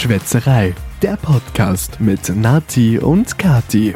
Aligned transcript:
Schwätzerei, 0.00 0.74
der 1.02 1.18
Podcast 1.18 2.00
mit 2.00 2.34
Nati 2.34 2.98
und 2.98 3.36
Kati. 3.36 3.94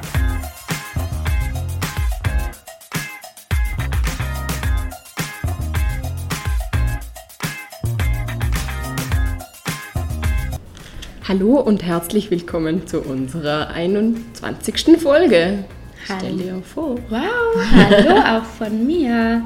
Hallo 11.26 11.58
und 11.60 11.82
herzlich 11.82 12.30
willkommen 12.30 12.86
zu 12.86 13.00
unserer 13.00 13.68
21. 13.70 15.00
Folge. 15.00 15.64
Hallo. 16.06 16.18
Stell 16.18 16.36
dir 16.36 16.62
vor. 16.62 16.98
Wow, 17.08 17.72
hallo 17.72 18.20
auch 18.20 18.44
von 18.44 18.86
mir. 18.86 19.42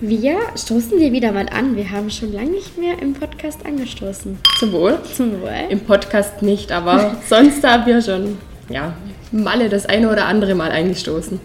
Wir 0.00 0.36
stoßen 0.54 0.98
dir 0.98 1.10
wieder 1.10 1.32
mal 1.32 1.48
an. 1.48 1.74
Wir 1.74 1.90
haben 1.90 2.10
schon 2.10 2.30
lange 2.30 2.50
nicht 2.50 2.76
mehr 2.76 3.00
im 3.00 3.14
Podcast 3.14 3.64
angestoßen. 3.64 4.38
Zum 4.58 4.72
Wohl. 4.72 4.98
Zum 5.14 5.40
Wohl. 5.40 5.54
Im 5.70 5.80
Podcast 5.80 6.42
nicht, 6.42 6.70
aber 6.70 7.16
sonst 7.28 7.64
haben 7.64 7.86
wir 7.86 8.02
schon, 8.02 8.36
ja, 8.68 8.92
Malle 9.32 9.70
das 9.70 9.86
eine 9.86 10.10
oder 10.10 10.26
andere 10.26 10.54
Mal 10.54 10.70
eingestoßen. 10.70 11.40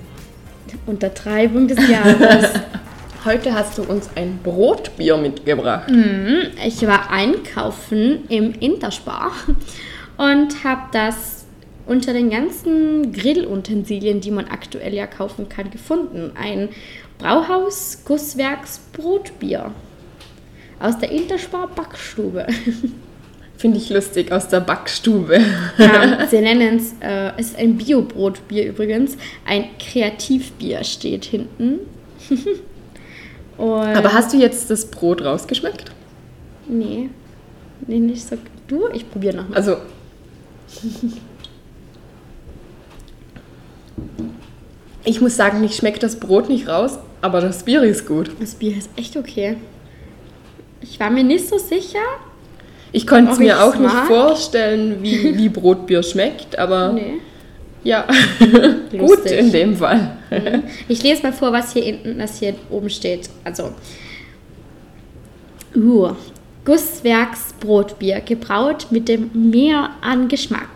Untertreibung 0.86 1.68
des 1.68 1.78
Jahres. 1.90 2.52
Heute 3.26 3.54
hast 3.54 3.78
du 3.78 3.84
uns 3.84 4.09
ein 4.16 4.40
Brotbier 4.44 5.16
mitgebracht. 5.16 5.92
ich 6.66 6.86
war 6.86 7.09
einkaufen 7.09 8.26
im 8.30 8.52
Interspar 8.54 9.31
und 10.18 10.64
habe 10.64 10.81
das 10.92 11.41
unter 11.85 12.13
den 12.13 12.30
ganzen 12.30 13.12
Grillutensilien, 13.12 14.22
die 14.22 14.31
man 14.31 14.45
aktuell 14.45 14.94
ja 14.94 15.08
kaufen 15.08 15.49
kann, 15.49 15.72
gefunden. 15.72 16.31
Ein 16.35 16.70
Brauhaus 17.17 18.03
Gusswerks 18.05 18.80
Brotbier 18.94 19.72
aus 20.80 20.98
der 20.98 21.12
Interspar 21.12 21.67
Backstube. 21.67 22.48
Finde 23.58 23.77
ich 23.77 23.91
lustig, 23.91 24.31
aus 24.31 24.48
der 24.48 24.59
Backstube. 24.59 25.39
Ja, 25.77 26.25
sie 26.31 26.41
nennen 26.41 26.78
es, 26.78 26.94
äh, 27.00 27.31
es 27.38 27.50
ist 27.50 27.59
ein 27.59 27.78
Bio-Brotbier 27.78 28.69
übrigens. 28.69 29.17
Ein 29.45 29.66
Kreativbier 29.78 30.84
steht 30.84 31.25
hinten. 31.25 31.81
Aber 33.59 34.13
hast 34.13 34.34
du 34.34 34.38
jetzt 34.38 34.72
das 34.72 34.89
Brot 34.89 35.23
rausgeschmeckt? 35.23 35.91
Nee. 36.67 37.09
Nee, 37.86 38.00
nicht 38.00 38.28
so. 38.28 38.38
Du? 38.67 38.88
Ich 38.94 39.09
probiere 39.09 39.38
nochmal. 39.38 39.58
Also. 39.58 39.78
Ich 45.03 45.21
muss 45.21 45.35
sagen, 45.35 45.61
mich 45.61 45.75
schmeckt 45.75 46.03
das 46.03 46.19
Brot 46.19 46.49
nicht 46.49 46.67
raus, 46.67 46.99
aber 47.21 47.41
das 47.41 47.63
Bier 47.63 47.81
ist 47.83 48.05
gut. 48.05 48.31
Das 48.39 48.55
Bier 48.55 48.77
ist 48.77 48.89
echt 48.95 49.17
okay. 49.17 49.57
Ich 50.81 50.99
war 50.99 51.09
mir 51.09 51.23
nicht 51.23 51.47
so 51.47 51.57
sicher. 51.57 51.99
Ich 52.91 53.07
konnte 53.07 53.31
es 53.31 53.39
mir 53.39 53.63
auch 53.63 53.75
nicht 53.75 53.95
vorstellen, 54.07 54.97
wie, 55.02 55.38
wie 55.38 55.49
Brotbier 55.49 56.03
schmeckt, 56.03 56.57
aber 56.59 56.94
Nee. 56.94 57.19
ja, 57.83 58.05
gut 58.97 59.25
in 59.25 59.52
dem 59.52 59.75
Fall. 59.77 60.17
Ich 60.88 61.02
lese 61.02 61.23
mal 61.23 61.33
vor, 61.33 61.52
was 61.52 61.73
hier 61.73 61.83
hinten, 61.83 62.19
was 62.19 62.39
hier 62.39 62.55
oben 62.69 62.89
steht. 62.89 63.29
Also, 63.44 63.72
uh, 65.75 66.09
Gusswerks 66.66 67.53
Brotbier, 67.59 68.19
gebraut 68.22 68.88
mit 68.91 69.07
dem 69.07 69.31
Mehr 69.33 69.91
an 70.02 70.27
Geschmack. 70.27 70.69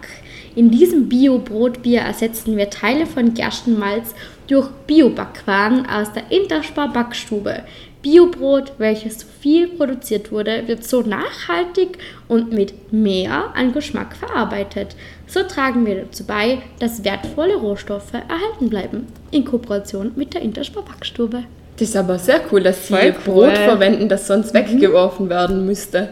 In 0.56 0.72
diesem 0.72 1.09
Bio-Brotbier 1.09 2.00
ersetzen 2.00 2.56
wir 2.56 2.70
Teile 2.70 3.06
von 3.06 3.34
Gerstenmalz 3.34 4.16
durch 4.48 4.70
Bio-Backwaren 4.88 5.86
aus 5.86 6.14
der 6.14 6.31
Interspar 6.31 6.94
Backstube. 6.94 7.64
Biobrot, 8.02 8.73
welches 8.78 9.20
so 9.20 9.28
viel 9.42 9.67
produziert 9.67 10.31
wurde, 10.31 10.67
wird 10.67 10.83
so 10.86 11.02
nachhaltig 11.02 11.98
und 12.28 12.53
mit 12.53 12.94
mehr 12.94 13.52
an 13.56 13.73
Geschmack 13.73 14.16
verarbeitet. 14.16 14.95
So 15.28 15.42
tragen 15.42 15.86
wir 15.86 15.95
dazu 15.95 16.23
bei, 16.23 16.59
dass 16.80 17.03
wertvolle 17.03 17.56
Rohstoffe 17.56 18.14
erhalten 18.14 18.70
bleiben. 18.70 19.08
In 19.31 19.44
Kooperation 19.44 20.11
mit 20.15 20.36
der 20.36 20.42
Interspar 20.44 20.83
Backstube. 20.83 21.44
Das 21.77 21.89
ist 21.89 21.98
aber 21.98 22.17
sehr 22.20 22.39
cool, 22.52 22.61
dass 22.61 22.88
sie 22.88 22.94
Brot 22.94 23.48
cool. 23.48 23.55
verwenden, 23.55 24.08
das 24.08 24.27
sonst 24.27 24.54
weggeworfen 24.54 25.27
werden 25.27 25.65
müsste. 25.65 26.10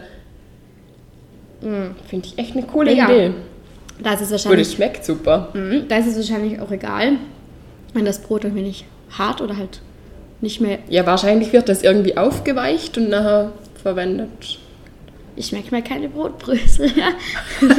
Finde 1.60 2.26
ich 2.26 2.36
echt 2.36 2.54
eine 2.56 2.66
coole 2.66 2.92
Ja. 2.92 3.04
Idee. 3.08 3.30
Da 4.02 4.14
ist 4.14 4.22
es 4.22 4.28
Und 4.30 4.34
es 4.36 4.44
wahrscheinlich, 4.44 4.72
schmeckt 4.72 5.04
super. 5.04 5.48
Mhm, 5.54 5.84
da 5.88 5.98
ist 5.98 6.06
es 6.06 6.16
wahrscheinlich 6.16 6.60
auch 6.60 6.70
egal, 6.70 7.12
wenn 7.92 8.04
das 8.04 8.20
Brot 8.20 8.44
irgendwie 8.44 8.62
nicht 8.64 8.84
hart 9.16 9.40
oder 9.40 9.56
halt 9.56 9.80
nicht 10.40 10.60
mehr. 10.60 10.78
Ja, 10.88 11.06
wahrscheinlich 11.06 11.52
wird 11.52 11.68
das 11.68 11.82
irgendwie 11.82 12.16
aufgeweicht 12.16 12.98
und 12.98 13.08
nachher 13.10 13.52
verwendet. 13.82 14.58
Ich 15.36 15.46
schmecke 15.46 15.74
mir 15.74 15.82
keine 15.82 16.08
Brotbrösel. 16.08 16.92
Ja. 16.96 17.08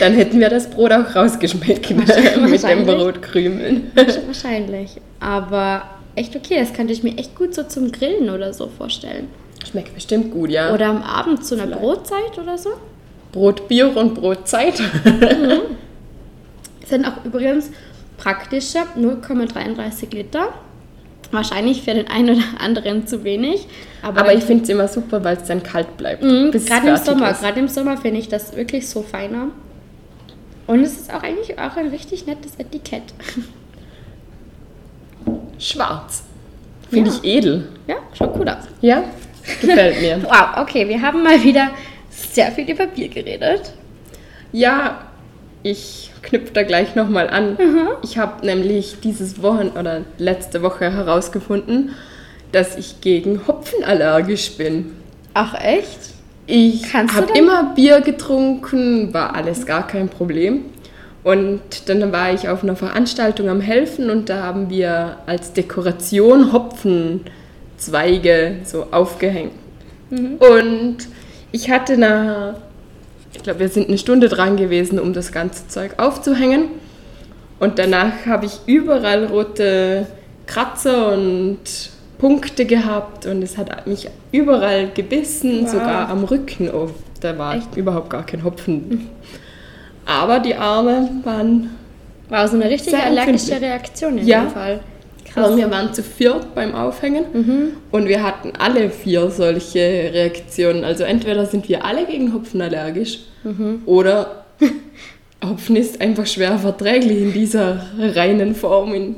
Dann 0.00 0.14
hätten 0.14 0.40
wir 0.40 0.48
das 0.48 0.68
Brot 0.70 0.92
auch 0.92 1.14
rausgeschmeckt 1.14 1.90
mit 1.90 2.08
dem 2.08 2.08
Wahrscheinlich. 2.08 2.86
Brotkrümeln. 2.86 3.92
wahrscheinlich. 4.26 4.90
Aber 5.20 5.82
echt 6.16 6.34
okay, 6.34 6.58
das 6.58 6.72
könnte 6.72 6.92
ich 6.92 7.04
mir 7.04 7.16
echt 7.16 7.36
gut 7.36 7.54
so 7.54 7.62
zum 7.62 7.92
Grillen 7.92 8.30
oder 8.30 8.52
so 8.52 8.68
vorstellen. 8.68 9.28
Schmeckt 9.70 9.94
bestimmt 9.94 10.32
gut, 10.32 10.50
ja. 10.50 10.72
Oder 10.74 10.86
am 10.86 11.02
Abend 11.02 11.44
zu 11.44 11.54
einer 11.60 11.76
Brotzeit 11.76 12.38
oder 12.42 12.58
so. 12.58 12.70
Brotbier 13.36 13.94
und 13.94 14.14
Brotzeit. 14.14 14.76
Sind 16.88 17.04
auch 17.04 17.22
übrigens 17.22 17.70
praktische 18.16 18.78
0,33 18.98 20.14
Liter. 20.14 20.54
Wahrscheinlich 21.32 21.82
für 21.82 21.92
den 21.92 22.08
einen 22.08 22.36
oder 22.36 22.44
anderen 22.64 23.06
zu 23.06 23.24
wenig. 23.24 23.66
Aber, 24.00 24.20
Aber 24.20 24.32
ich 24.32 24.42
finde 24.44 24.62
es 24.64 24.70
immer 24.70 24.88
super, 24.88 25.22
weil 25.22 25.36
es 25.36 25.44
dann 25.44 25.62
kalt 25.62 25.98
bleibt. 25.98 26.22
Mhm, 26.22 26.50
gerade 26.50 26.88
im 26.88 26.96
Sommer, 26.96 27.34
gerade 27.34 27.60
im 27.60 27.68
Sommer 27.68 27.98
finde 27.98 28.20
ich 28.20 28.28
das 28.28 28.56
wirklich 28.56 28.88
so 28.88 29.02
feiner. 29.02 29.48
Und 30.66 30.80
es 30.80 30.94
ist 30.98 31.12
auch 31.12 31.22
eigentlich 31.22 31.58
auch 31.58 31.76
ein 31.76 31.88
richtig 31.88 32.26
nettes 32.26 32.52
Etikett. 32.56 33.02
Schwarz. 35.58 36.22
Finde 36.88 37.10
Ja. 37.10 37.16
ich 37.16 37.24
edel. 37.36 37.68
Ja, 37.86 37.96
schaut 38.14 38.32
gut 38.32 38.48
aus. 38.48 38.64
Ja, 38.80 39.04
gefällt 39.60 40.00
mir. 40.00 40.22
Wow, 40.24 40.62
okay, 40.62 40.88
wir 40.88 41.02
haben 41.02 41.22
mal 41.22 41.42
wieder 41.42 41.68
sehr 42.36 42.52
viel 42.52 42.70
über 42.70 42.86
Bier 42.86 43.08
geredet. 43.08 43.72
Ja, 44.52 45.00
ich 45.62 46.12
knüpfe 46.22 46.52
da 46.52 46.62
gleich 46.62 46.94
nochmal 46.94 47.28
an. 47.28 47.54
Mhm. 47.54 47.88
Ich 48.02 48.18
habe 48.18 48.46
nämlich 48.46 48.98
dieses 49.02 49.42
Wochen 49.42 49.72
oder 49.76 50.02
letzte 50.18 50.62
Woche 50.62 50.92
herausgefunden, 50.92 51.96
dass 52.52 52.76
ich 52.76 53.00
gegen 53.00 53.48
Hopfen 53.48 53.82
allergisch 53.82 54.52
bin. 54.52 54.92
Ach 55.34 55.60
echt? 55.60 55.98
Ich 56.46 56.94
habe 56.94 57.32
immer 57.36 57.74
Bier 57.74 58.02
getrunken, 58.02 59.12
war 59.12 59.34
alles 59.34 59.66
gar 59.66 59.84
kein 59.86 60.08
Problem. 60.08 60.66
Und 61.24 61.88
dann 61.88 62.12
war 62.12 62.32
ich 62.32 62.48
auf 62.48 62.62
einer 62.62 62.76
Veranstaltung 62.76 63.48
am 63.48 63.60
Helfen 63.60 64.10
und 64.10 64.28
da 64.28 64.44
haben 64.44 64.70
wir 64.70 65.16
als 65.26 65.52
Dekoration 65.54 66.52
Hopfenzweige 66.52 68.58
so 68.64 68.86
aufgehängt. 68.92 69.50
Mhm. 70.10 70.36
Und 70.36 70.98
ich 71.56 71.70
hatte 71.70 71.96
nach, 71.96 72.54
ich 73.32 73.42
glaube, 73.42 73.60
wir 73.60 73.68
sind 73.70 73.88
eine 73.88 73.96
Stunde 73.98 74.28
dran 74.28 74.56
gewesen, 74.58 74.98
um 74.98 75.12
das 75.14 75.32
ganze 75.32 75.66
Zeug 75.68 75.92
aufzuhängen. 75.98 76.66
Und 77.58 77.78
danach 77.78 78.26
habe 78.26 78.44
ich 78.46 78.58
überall 78.66 79.24
rote 79.26 80.06
Kratzer 80.46 81.12
und 81.14 81.58
Punkte 82.18 82.66
gehabt 82.66 83.24
und 83.26 83.42
es 83.42 83.56
hat 83.56 83.86
mich 83.86 84.08
überall 84.32 84.88
gebissen, 84.94 85.62
Wow. 85.64 85.70
sogar 85.70 86.08
am 86.10 86.24
Rücken. 86.24 86.70
Oh, 86.72 86.90
da 87.20 87.36
war 87.38 87.56
überhaupt 87.74 88.10
gar 88.10 88.24
kein 88.26 88.44
Hopfen. 88.44 89.08
Aber 90.04 90.38
die 90.38 90.54
Arme 90.54 91.08
waren, 91.24 91.70
War 92.28 92.46
so 92.48 92.56
eine 92.56 92.68
richtige 92.68 93.02
allergische. 93.02 93.60
Reaktion 93.60 94.18
in 94.18 94.26
Ja. 94.26 94.40
dem 94.42 94.50
Fall. 94.50 94.80
Aber 95.36 95.56
wir 95.56 95.70
waren 95.70 95.92
zu 95.94 96.02
viert 96.02 96.54
beim 96.54 96.74
Aufhängen 96.74 97.74
und 97.92 98.08
wir 98.08 98.22
hatten 98.22 98.52
alle 98.58 98.90
vier 98.90 99.30
solche 99.30 99.78
Reaktionen. 100.12 100.82
Also 100.84 101.04
entweder 101.04 101.46
sind 101.46 101.68
wir 101.68 101.84
alle 101.84 102.06
gegen 102.06 102.32
Hopfen 102.34 102.60
allergisch 102.62 103.20
oder 103.84 104.44
Hopfen 105.48 105.76
ist 105.76 106.00
einfach 106.00 106.26
schwer 106.26 106.58
verträglich 106.58 107.18
in 107.22 107.32
dieser 107.32 107.86
reinen 107.98 108.54
Form. 108.54 108.94
In, 108.94 109.16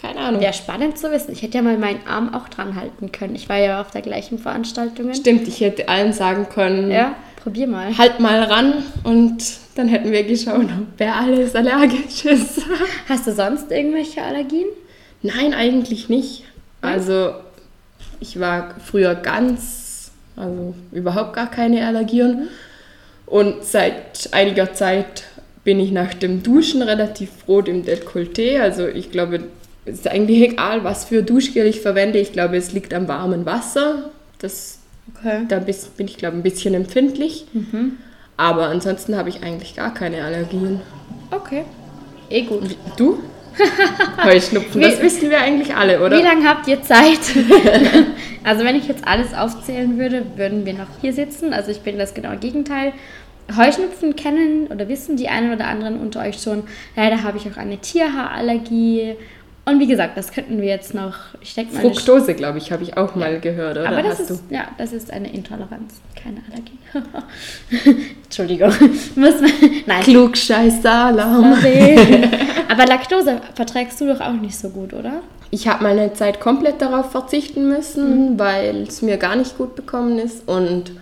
keine 0.00 0.20
Ahnung. 0.20 0.40
Wäre 0.42 0.52
spannend 0.52 0.98
zu 0.98 1.10
wissen. 1.10 1.32
Ich 1.32 1.42
hätte 1.42 1.56
ja 1.58 1.62
mal 1.62 1.78
meinen 1.78 2.06
Arm 2.06 2.34
auch 2.34 2.48
dran 2.48 2.76
halten 2.76 3.10
können. 3.10 3.34
Ich 3.34 3.48
war 3.48 3.56
ja 3.58 3.80
auf 3.80 3.90
der 3.90 4.02
gleichen 4.02 4.38
Veranstaltung. 4.38 5.12
Stimmt, 5.14 5.48
ich 5.48 5.60
hätte 5.60 5.88
allen 5.88 6.12
sagen 6.12 6.46
können, 6.54 6.90
Ja, 6.90 7.14
probier 7.42 7.66
mal. 7.66 7.96
halt 7.96 8.20
mal 8.20 8.42
ran 8.42 8.74
und 9.02 9.42
dann 9.76 9.88
hätten 9.88 10.12
wir 10.12 10.22
geschaut, 10.24 10.66
wer 10.98 11.16
alles 11.16 11.54
allergisch 11.56 12.24
ist. 12.26 12.60
Hast 13.08 13.26
du 13.26 13.32
sonst 13.32 13.70
irgendwelche 13.72 14.22
Allergien? 14.22 14.66
Nein, 15.24 15.54
eigentlich 15.54 16.08
nicht. 16.08 16.44
Also 16.82 17.30
ich 18.20 18.38
war 18.38 18.74
früher 18.78 19.14
ganz, 19.14 20.12
also 20.36 20.74
überhaupt 20.92 21.32
gar 21.32 21.50
keine 21.50 21.86
Allergien. 21.86 22.48
Und 23.26 23.64
seit 23.64 24.28
einiger 24.32 24.74
Zeit 24.74 25.24
bin 25.64 25.80
ich 25.80 25.90
nach 25.92 26.12
dem 26.12 26.42
Duschen 26.42 26.82
relativ 26.82 27.30
rot 27.48 27.68
im 27.68 27.84
Dekolleté. 27.84 28.60
Also 28.60 28.86
ich 28.86 29.10
glaube, 29.10 29.44
es 29.86 29.94
ist 30.00 30.08
eigentlich 30.08 30.42
egal, 30.52 30.84
was 30.84 31.06
für 31.06 31.22
Duschgel 31.22 31.66
ich 31.66 31.80
verwende. 31.80 32.18
Ich 32.18 32.32
glaube, 32.32 32.56
es 32.58 32.72
liegt 32.72 32.92
am 32.92 33.08
warmen 33.08 33.46
Wasser. 33.46 34.10
Das, 34.38 34.78
Okay. 35.18 35.42
da 35.48 35.58
bin 35.58 35.74
ich, 36.06 36.16
glaube 36.16 36.36
ich, 36.36 36.40
ein 36.40 36.42
bisschen 36.42 36.72
empfindlich. 36.72 37.44
Aber 38.38 38.68
ansonsten 38.68 39.16
habe 39.16 39.28
ich 39.28 39.42
eigentlich 39.42 39.76
gar 39.76 39.92
keine 39.92 40.24
Allergien. 40.24 40.80
Okay. 41.30 41.64
Eh 42.30 42.42
gut. 42.42 42.74
Du? 42.96 43.18
Heuschnupfen, 44.24 44.80
das 44.80 44.98
Wie- 44.98 45.02
wissen 45.02 45.30
wir 45.30 45.40
eigentlich 45.40 45.74
alle, 45.74 46.00
oder? 46.00 46.18
Wie 46.18 46.22
lange 46.22 46.48
habt 46.48 46.66
ihr 46.68 46.82
Zeit? 46.82 47.20
also 48.44 48.64
wenn 48.64 48.76
ich 48.76 48.88
jetzt 48.88 49.06
alles 49.06 49.34
aufzählen 49.34 49.98
würde, 49.98 50.24
würden 50.36 50.64
wir 50.66 50.74
noch 50.74 50.88
hier 51.00 51.12
sitzen. 51.12 51.52
Also 51.52 51.70
ich 51.70 51.80
bin 51.80 51.98
das 51.98 52.14
genaue 52.14 52.36
Gegenteil. 52.36 52.92
Heuschnupfen 53.56 54.16
kennen 54.16 54.68
oder 54.68 54.88
wissen 54.88 55.16
die 55.16 55.28
einen 55.28 55.52
oder 55.52 55.66
anderen 55.66 56.00
unter 56.00 56.20
euch 56.20 56.40
schon. 56.40 56.64
Leider 56.96 57.22
habe 57.22 57.36
ich 57.38 57.50
auch 57.50 57.58
eine 57.58 57.78
Tierhaarallergie. 57.78 59.16
Und 59.66 59.80
wie 59.80 59.86
gesagt, 59.86 60.18
das 60.18 60.30
könnten 60.30 60.60
wir 60.60 60.68
jetzt 60.68 60.92
noch, 60.92 61.14
ich 61.40 61.54
denke 61.54 61.74
mal, 61.74 61.80
Fructose, 61.80 62.34
glaube 62.34 62.58
ich, 62.58 62.70
habe 62.70 62.82
ich 62.82 62.98
auch 62.98 63.14
mal 63.14 63.40
gehört, 63.40 63.78
oder? 63.78 63.88
Aber 63.88 64.02
das 64.02 64.18
Hast 64.18 64.30
ist, 64.30 64.44
ja, 64.50 64.68
das 64.76 64.92
ist 64.92 65.10
eine 65.10 65.32
Intoleranz, 65.32 65.94
keine 66.22 66.42
Allergie. 66.50 66.78
Entschuldigung. 68.24 68.68
Muss 69.16 69.40
man, 69.40 69.50
nein. 69.86 70.02
Klugscheißer-Alarm. 70.02 71.54
Sorry. 71.54 72.28
Aber 72.68 72.86
Laktose 72.86 73.40
verträgst 73.54 74.00
du 74.02 74.06
doch 74.06 74.20
auch 74.20 74.34
nicht 74.34 74.56
so 74.56 74.68
gut, 74.68 74.92
oder? 74.92 75.22
Ich 75.50 75.66
habe 75.66 75.82
mal 75.82 75.92
eine 75.92 76.12
Zeit 76.12 76.40
komplett 76.40 76.82
darauf 76.82 77.12
verzichten 77.12 77.68
müssen, 77.68 78.38
weil 78.38 78.82
es 78.82 79.00
mir 79.00 79.16
gar 79.16 79.36
nicht 79.36 79.56
gut 79.56 79.76
bekommen 79.76 80.18
ist. 80.18 80.46
Und 80.46 80.92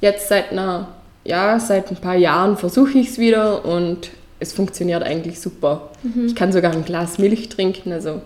jetzt 0.00 0.28
seit 0.28 0.52
einer, 0.52 0.88
ja, 1.24 1.58
seit 1.58 1.90
ein 1.90 1.96
paar 1.96 2.14
Jahren 2.14 2.56
versuche 2.56 2.98
ich 2.98 3.08
es 3.08 3.18
wieder 3.18 3.64
und 3.64 4.10
es 4.40 4.52
funktioniert 4.52 5.02
eigentlich 5.02 5.40
super. 5.40 5.90
Ich 6.26 6.34
kann 6.34 6.52
sogar 6.52 6.72
ein 6.72 6.84
Glas 6.84 7.18
Milch 7.18 7.48
trinken. 7.48 7.92
Also 7.92 8.20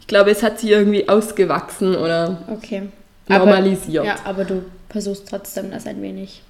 ich 0.00 0.06
glaube, 0.06 0.30
es 0.30 0.42
hat 0.42 0.60
sich 0.60 0.70
irgendwie 0.70 1.08
ausgewachsen 1.08 1.96
oder 1.96 2.42
Okay. 2.48 2.82
normalisiert. 3.28 4.04
Ja, 4.04 4.16
aber 4.24 4.44
du 4.44 4.62
versuchst 4.88 5.28
trotzdem 5.28 5.70
das 5.70 5.86
ein 5.86 6.00
wenig 6.02 6.42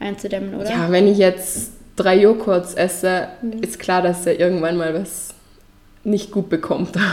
einzudämmen, 0.00 0.54
oder? 0.54 0.68
Ja, 0.70 0.90
wenn 0.90 1.06
ich 1.06 1.18
jetzt 1.18 1.72
drei 1.96 2.18
Joghurts 2.20 2.74
esse, 2.74 3.28
ist 3.60 3.78
klar, 3.78 4.02
dass 4.02 4.26
er 4.26 4.40
irgendwann 4.40 4.76
mal 4.76 4.94
was 4.94 5.28
nicht 6.02 6.30
gut 6.30 6.48
bekommt. 6.48 6.96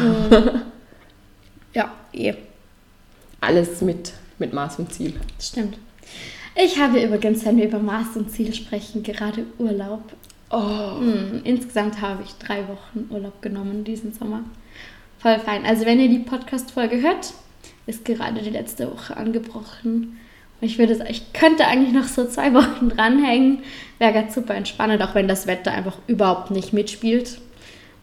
Ja, 1.74 1.92
eh. 2.14 2.34
Alles 3.40 3.82
mit, 3.82 4.14
mit 4.40 4.54
Maß 4.54 4.80
und 4.80 4.92
Ziel. 4.94 5.14
Stimmt. 5.40 5.78
Ich 6.56 6.80
habe 6.80 7.00
übrigens, 7.04 7.46
wenn 7.46 7.58
wir 7.58 7.66
über 7.66 7.78
Maß 7.78 8.16
und 8.16 8.32
Ziel 8.32 8.52
sprechen, 8.54 9.04
gerade 9.04 9.44
Urlaub. 9.60 10.02
Oh, 10.50 11.00
Hm, 11.00 11.42
insgesamt 11.44 12.02
habe 12.02 12.24
ich 12.24 12.34
drei 12.36 12.68
Wochen 12.68 13.08
Urlaub 13.10 13.42
genommen 13.42 13.84
diesen 13.84 14.14
Sommer. 14.14 14.42
Voll 15.20 15.40
fein. 15.40 15.66
Also 15.66 15.86
wenn 15.86 16.00
ihr 16.00 16.10
die 16.10 16.20
Podcast-Folge 16.20 17.02
hört, 17.02 17.34
ist 17.86 18.06
gerade 18.06 18.42
die 18.42 18.50
letzte 18.50 18.90
Woche 18.92 19.18
angebrochen. 19.18 20.20
Ich 20.62 20.78
würde, 20.80 20.96
sa- 20.96 21.06
ich 21.08 21.34
könnte 21.34 21.68
eigentlich 21.68 21.94
noch 21.94 22.06
so 22.06 22.26
zwei 22.26 22.54
Wochen 22.54 22.90
dranhängen. 22.90 23.60
Wäre 24.00 24.14
ganz 24.14 24.36
super 24.36 24.56
entspannend, 24.56 25.02
auch 25.02 25.16
wenn 25.16 25.28
das 25.28 25.48
Wetter 25.48 25.72
einfach 25.72 25.98
überhaupt 26.08 26.52
nicht 26.52 26.72
mitspielt. 26.74 27.40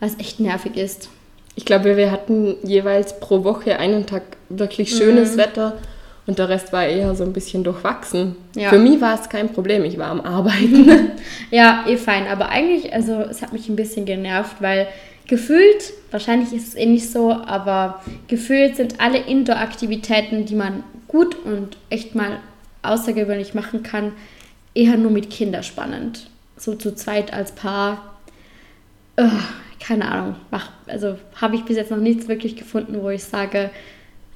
Was 0.01 0.19
echt 0.19 0.41
nervig 0.41 0.77
ist. 0.77 1.09
Ich 1.57 1.65
glaube, 1.65 1.97
wir 1.97 2.11
hatten 2.11 2.57
jeweils 2.65 3.21
pro 3.21 3.45
Woche 3.45 3.79
einen 3.79 4.07
Tag 4.07 4.23
wirklich 4.49 4.91
schönes 4.91 5.37
Wetter 5.37 5.79
und 6.27 6.39
der 6.39 6.49
Rest 6.49 6.73
war 6.73 6.87
eher 6.87 7.15
so 7.15 7.25
ein 7.25 7.33
bisschen 7.33 7.65
durchwachsen. 7.65 8.37
Ja. 8.57 8.71
Für 8.71 8.79
mich 8.79 9.01
war 9.01 9.21
es 9.21 9.29
kein 9.29 9.53
Problem, 9.53 9.85
ich 9.85 9.99
war 9.99 10.09
am 10.09 10.21
Arbeiten. 10.21 11.11
Ja, 11.51 11.85
eh 11.87 11.97
fein. 11.97 12.27
Aber 12.27 12.49
eigentlich, 12.49 12.93
also 12.93 13.21
es 13.21 13.43
hat 13.43 13.53
mich 13.53 13.69
ein 13.69 13.77
bisschen 13.77 14.07
genervt, 14.07 14.57
weil 14.61 14.89
gefühlt, 15.27 15.93
wahrscheinlich 16.11 16.53
ist 16.53 16.69
es 16.69 16.75
eh 16.75 16.87
nicht 16.87 17.11
so, 17.11 17.33
aber 17.33 18.03
gefühlt 18.29 18.77
sind 18.77 19.01
alle 19.01 19.19
Indoor-Aktivitäten, 19.19 20.47
die 20.47 20.55
man 20.55 20.83
gut 21.07 21.37
und 21.45 21.77
echt 21.91 22.15
mal 22.15 22.39
außergewöhnlich 22.83 23.55
machen 23.55 23.83
kann, 23.83 24.13
eher 24.75 24.97
nur 24.97 25.11
mit 25.11 25.31
Kindern 25.31 25.63
spannend. 25.63 26.29
So 26.57 26.75
zu 26.75 26.95
zweit 26.95 27.33
als 27.33 27.53
Paar. 27.53 28.17
Ugh, 29.19 29.31
keine 29.81 30.11
Ahnung. 30.11 30.37
Also 30.87 31.19
habe 31.41 31.57
ich 31.57 31.65
bis 31.65 31.77
jetzt 31.77 31.91
noch 31.91 31.99
nichts 31.99 32.29
wirklich 32.29 32.57
gefunden, 32.57 33.01
wo 33.01 33.11
ich 33.11 33.25
sage, 33.25 33.71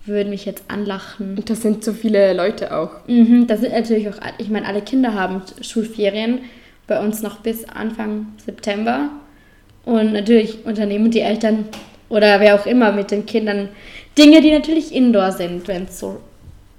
würden 0.07 0.31
mich 0.31 0.45
jetzt 0.47 0.65
anlachen. 0.69 1.37
Und 1.37 1.51
das 1.51 1.63
sind 1.63 1.85
so 1.85 1.93
viele 1.93 2.33
Leute 2.33 2.75
auch. 2.77 2.91
Mhm, 3.07 3.47
das 3.47 3.61
sind 3.61 3.73
natürlich 3.73 4.09
auch, 4.09 4.17
ich 4.39 4.49
meine, 4.49 4.67
alle 4.67 4.81
Kinder 4.81 5.15
haben 5.15 5.43
Schulferien, 5.61 6.41
bei 6.87 6.99
uns 7.01 7.21
noch 7.23 7.39
bis 7.41 7.69
Anfang 7.69 8.29
September. 8.45 9.11
Und 9.85 10.13
natürlich 10.13 10.65
unternehmen 10.65 11.11
die 11.11 11.21
Eltern 11.21 11.65
oder 12.09 12.41
wer 12.41 12.55
auch 12.55 12.67
immer 12.67 12.93
mit 12.93 13.11
den 13.11 13.27
Kindern 13.27 13.69
Dinge, 14.17 14.41
die 14.41 14.51
natürlich 14.51 14.95
indoor 14.95 15.33
sind, 15.33 15.69
wenn 15.69 15.85
es 15.85 15.99
so 16.01 16.19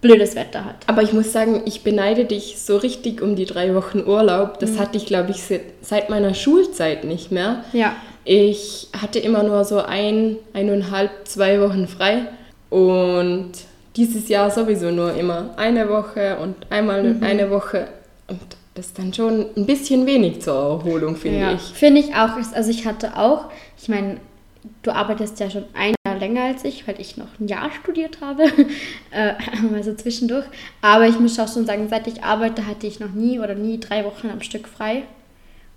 blödes 0.02 0.36
Wetter 0.36 0.66
hat. 0.66 0.76
Aber 0.88 1.04
ich 1.04 1.14
muss 1.14 1.32
sagen, 1.32 1.62
ich 1.66 1.84
beneide 1.84 2.26
dich 2.26 2.56
so 2.60 2.78
richtig 2.78 3.22
um 3.22 3.36
die 3.36 3.46
drei 3.46 3.76
Wochen 3.76 4.00
Urlaub. 4.00 4.60
Das 4.60 4.80
hatte 4.80 4.98
ich, 4.98 5.06
glaube 5.06 5.32
ich, 5.32 5.44
se- 5.44 5.62
seit 5.82 6.10
meiner 6.10 6.34
Schulzeit 6.34 7.04
nicht 7.04 7.32
mehr. 7.32 7.64
Ja. 7.74 7.96
Ich 8.26 8.88
hatte 9.00 9.20
immer 9.20 9.44
nur 9.44 9.64
so 9.66 9.80
ein, 9.82 10.38
eineinhalb, 10.54 11.12
zwei 11.26 11.60
Wochen 11.62 11.88
frei 11.88 12.24
und 12.70 13.52
dieses 13.96 14.30
Jahr 14.30 14.50
sowieso 14.50 14.92
nur 14.92 15.14
immer 15.14 15.50
eine 15.58 15.90
Woche 15.90 16.38
und 16.38 16.56
einmal 16.70 17.18
eine 17.22 17.50
Woche 17.50 17.88
und 18.28 18.40
das 18.76 18.88
ist 18.88 19.00
dann 19.00 19.14
schon 19.14 19.48
ein 19.58 19.66
bisschen 19.66 20.06
wenig 20.06 20.42
zur 20.42 20.54
Erholung, 20.54 21.16
finde 21.16 21.40
ja. 21.40 21.54
ich. 21.54 21.62
Finde 21.62 22.00
ich 22.00 22.16
auch. 22.16 22.30
Also 22.54 22.70
ich 22.70 22.86
hatte 22.86 23.18
auch, 23.18 23.46
ich 23.78 23.90
meine, 23.90 24.18
du 24.84 24.92
arbeitest 24.92 25.40
ja 25.40 25.50
schon 25.50 25.66
ein 25.74 25.94
Jahr 26.06 26.18
länger 26.18 26.44
als 26.44 26.64
ich, 26.64 26.88
weil 26.88 27.00
ich 27.02 27.18
noch 27.18 27.28
ein 27.40 27.48
Jahr 27.48 27.72
studiert 27.72 28.22
habe, 28.22 28.44
äh, 29.12 29.34
also 29.74 29.94
zwischendurch. 29.96 30.46
Aber 30.82 31.08
ich 31.08 31.20
muss 31.20 31.38
auch 31.40 31.52
schon 31.52 31.66
sagen, 31.66 31.88
seit 31.90 32.08
ich 32.08 32.24
arbeite, 32.24 32.68
hatte 32.68 32.88
ich 32.88 33.00
noch 33.00 33.12
nie 33.12 33.40
oder 33.40 33.56
nie 33.56 33.80
drei 33.80 34.06
Wochen 34.06 34.30
am 34.30 34.42
Stück 34.42 34.68
frei. 34.68 35.04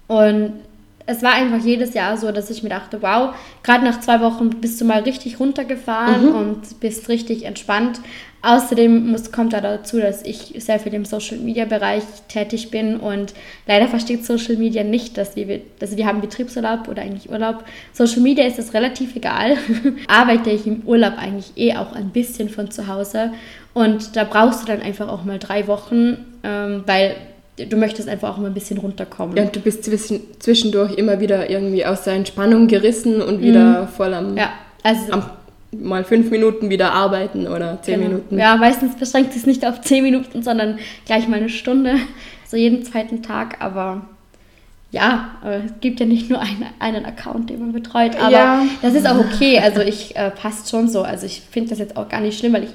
Und 0.06 0.60
es 1.06 1.22
war 1.22 1.32
einfach 1.32 1.64
jedes 1.64 1.94
Jahr 1.94 2.16
so, 2.16 2.32
dass 2.32 2.50
ich 2.50 2.62
mir 2.62 2.69
dachte, 2.69 3.02
wow, 3.02 3.34
gerade 3.62 3.84
nach 3.84 4.00
zwei 4.00 4.20
Wochen 4.20 4.50
bist 4.50 4.81
du 4.81 4.84
mal 4.84 5.02
richtig 5.02 5.40
runtergefahren 5.40 6.28
und 6.34 6.81
bist 6.81 7.08
richtig 7.08 7.44
entspannt. 7.44 8.00
Außerdem 8.44 9.08
muss, 9.12 9.31
kommt 9.31 9.52
da 9.52 9.60
dazu, 9.60 10.00
dass 10.00 10.22
ich 10.25 10.54
sehr 10.58 10.81
viel 10.81 10.93
im 10.94 11.04
Social 11.04 11.38
Media 11.38 11.64
Bereich 11.64 12.02
tätig 12.26 12.72
bin 12.72 12.96
und 12.96 13.34
leider 13.69 13.87
versteht 13.87 14.25
Social 14.25 14.56
Media 14.56 14.82
nicht, 14.82 15.16
dass 15.16 15.37
wir, 15.37 15.60
also 15.81 15.96
wir 15.96 16.06
haben 16.06 16.20
Betriebsurlaub 16.20 16.88
oder 16.88 17.02
eigentlich 17.02 17.31
Urlaub. 17.31 17.64
Social 17.93 18.20
Media 18.20 18.44
ist 18.44 18.58
es 18.58 18.75
relativ 18.75 19.14
egal. 19.14 19.58
Arbeite 20.08 20.50
ich 20.50 20.66
im 20.66 20.82
Urlaub 20.87 21.19
eigentlich 21.19 21.52
eh 21.56 21.76
auch 21.76 21.93
ein 21.93 22.10
bisschen 22.10 22.48
von 22.48 22.69
zu 22.72 22.88
Hause 22.88 23.32
und 23.75 24.16
da 24.16 24.25
brauchst 24.25 24.62
du 24.62 24.66
dann 24.66 24.82
einfach 24.82 25.08
auch 25.08 25.25
mal 25.25 25.38
drei 25.38 25.69
Wochen, 25.69 26.16
ähm, 26.43 26.82
weil 26.84 27.14
du 27.58 27.76
möchtest 27.76 28.08
einfach 28.08 28.31
auch 28.31 28.38
mal 28.38 28.46
ein 28.46 28.54
bisschen 28.54 28.78
runterkommen. 28.78 29.36
Ja, 29.36 29.44
du 29.44 29.60
bist 29.60 29.84
zwischen, 29.84 30.20
zwischendurch 30.38 30.94
immer 30.94 31.20
wieder 31.20 31.50
irgendwie 31.50 31.84
aus 31.84 32.03
der 32.03 32.15
Entspannung 32.15 32.67
gerissen 32.67 33.20
und 33.20 33.41
wieder 33.43 33.86
voll 33.88 34.15
am, 34.15 34.36
Ja, 34.36 34.50
also 34.82 35.12
am 35.12 35.22
mal 35.79 36.05
fünf 36.05 36.31
Minuten 36.31 36.69
wieder 36.69 36.93
arbeiten 36.93 37.46
oder 37.46 37.81
zehn 37.82 37.98
genau. 38.00 38.08
Minuten. 38.08 38.38
Ja, 38.38 38.56
meistens 38.56 38.94
beschränkt 38.94 39.34
es 39.34 39.46
nicht 39.46 39.67
auf 39.67 39.81
zehn 39.81 40.03
Minuten, 40.03 40.43
sondern 40.43 40.79
gleich 41.06 41.29
mal 41.29 41.38
eine 41.38 41.48
Stunde, 41.48 41.94
so 42.46 42.56
jeden 42.56 42.84
zweiten 42.84 43.22
Tag. 43.22 43.56
Aber 43.60 44.03
ja, 44.91 45.31
aber 45.41 45.56
es 45.65 45.72
gibt 45.81 46.00
ja 46.00 46.06
nicht 46.06 46.29
nur 46.29 46.41
einen, 46.41 46.67
einen 46.79 47.06
Account, 47.06 47.48
den 47.48 47.60
man 47.60 47.72
betreut. 47.72 48.17
Aber 48.20 48.31
Ja. 48.31 48.62
das 48.82 48.93
ist 48.94 49.06
auch 49.06 49.19
okay. 49.19 49.58
Also 49.58 49.81
ich 49.81 50.15
äh, 50.17 50.31
passt 50.31 50.69
schon 50.69 50.88
so. 50.88 51.03
Also 51.03 51.24
ich 51.24 51.41
finde 51.50 51.70
das 51.70 51.79
jetzt 51.79 51.96
auch 51.96 52.08
gar 52.10 52.20
nicht 52.20 52.38
schlimm, 52.38 52.53
weil 52.53 52.65
ich 52.65 52.70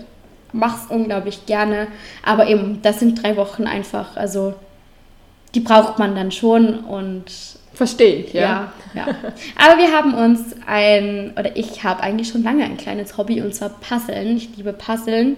mache 0.51 0.80
es 0.84 0.90
unglaublich 0.92 1.46
gerne. 1.46 1.88
Aber 2.25 2.48
eben, 2.48 2.80
das 2.82 3.00
sind 3.00 3.22
drei 3.22 3.38
Wochen 3.38 3.66
einfach. 3.66 4.18
Also 4.18 4.56
die 5.58 5.64
braucht 5.64 5.98
man 5.98 6.14
dann 6.14 6.32
schon 6.32 6.82
und 6.82 7.32
Verstehe 7.74 8.24
ich, 8.24 8.34
ja. 8.34 8.42
ja, 8.42 8.74
ja. 8.96 9.08
Aber 9.56 9.80
wir 9.80 9.92
haben 9.92 10.16
uns 10.16 10.56
ein, 10.66 11.34
oder 11.38 11.56
ich 11.56 11.84
habe 11.84 12.02
eigentlich 12.02 12.28
schon 12.28 12.42
lange 12.42 12.64
ein 12.64 12.76
kleines 12.76 13.18
Hobby 13.18 13.40
und 13.40 13.54
zwar 13.54 13.70
Puzzeln. 13.70 14.38
Ich 14.38 14.50
liebe 14.58 14.74
Puzzeln. 14.74 15.38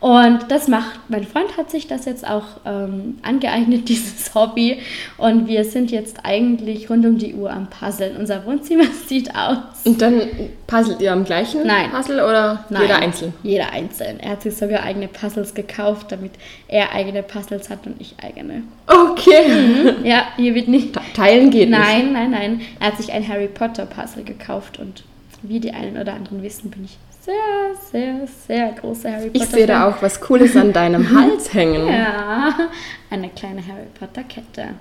Und 0.00 0.46
das 0.50 0.66
macht, 0.66 0.98
mein 1.10 1.24
Freund 1.24 1.58
hat 1.58 1.70
sich 1.70 1.86
das 1.86 2.06
jetzt 2.06 2.26
auch 2.26 2.44
ähm, 2.64 3.18
angeeignet, 3.22 3.86
dieses 3.90 4.34
Hobby. 4.34 4.78
Und 5.18 5.46
wir 5.46 5.64
sind 5.66 5.90
jetzt 5.90 6.24
eigentlich 6.24 6.88
rund 6.88 7.04
um 7.04 7.18
die 7.18 7.34
Uhr 7.34 7.50
am 7.50 7.68
Puzzeln. 7.68 8.16
Unser 8.16 8.46
Wohnzimmer 8.46 8.84
sieht 9.06 9.34
aus. 9.36 9.58
Und 9.84 10.00
dann 10.00 10.22
puzzelt 10.66 11.02
ihr 11.02 11.12
am 11.12 11.24
gleichen 11.24 11.66
Nein. 11.66 11.90
Puzzle 11.90 12.20
oder 12.24 12.64
Nein, 12.70 12.82
jeder 12.82 12.96
einzeln? 12.98 13.34
Jeder 13.42 13.72
einzeln. 13.74 14.20
Er 14.20 14.30
hat 14.30 14.42
sich 14.42 14.56
sogar 14.56 14.82
eigene 14.84 15.06
Puzzles 15.08 15.52
gekauft, 15.52 16.10
damit 16.12 16.32
er 16.66 16.92
eigene 16.94 17.22
Puzzles 17.22 17.68
hat 17.68 17.86
und 17.86 18.00
ich 18.00 18.14
eigene. 18.22 18.62
Okay. 18.86 19.94
Ja, 20.02 20.28
hier 20.36 20.54
wird 20.54 20.68
nicht 20.68 20.94
Te- 20.94 21.00
Teilen 21.14 21.50
geht 21.50 21.68
nicht. 21.68 21.78
Nein, 21.78 22.12
nein, 22.14 22.30
nein. 22.30 22.60
Er 22.80 22.86
hat 22.88 22.96
sich 22.96 23.12
ein 23.12 23.28
Harry 23.28 23.48
Potter 23.48 23.84
Puzzle 23.84 24.24
gekauft 24.24 24.78
und 24.78 25.04
wie 25.42 25.60
die 25.60 25.72
einen 25.72 25.98
oder 25.98 26.14
anderen 26.14 26.42
wissen, 26.42 26.70
bin 26.70 26.84
ich 26.84 26.96
sehr, 27.30 27.76
sehr, 27.90 28.26
sehr 28.46 28.72
großer 28.72 29.10
Harry 29.12 29.30
Potter 29.30 29.44
Ich 29.44 29.50
sehe 29.50 29.66
da 29.66 29.88
auch 29.88 30.02
was 30.02 30.20
Cooles 30.20 30.56
an 30.56 30.72
deinem 30.72 31.08
Hals 31.18 31.52
hängen. 31.54 31.86
Ja, 31.88 32.70
eine 33.10 33.28
kleine 33.30 33.66
Harry 33.66 33.86
Potter 33.98 34.22
Kette. 34.24 34.74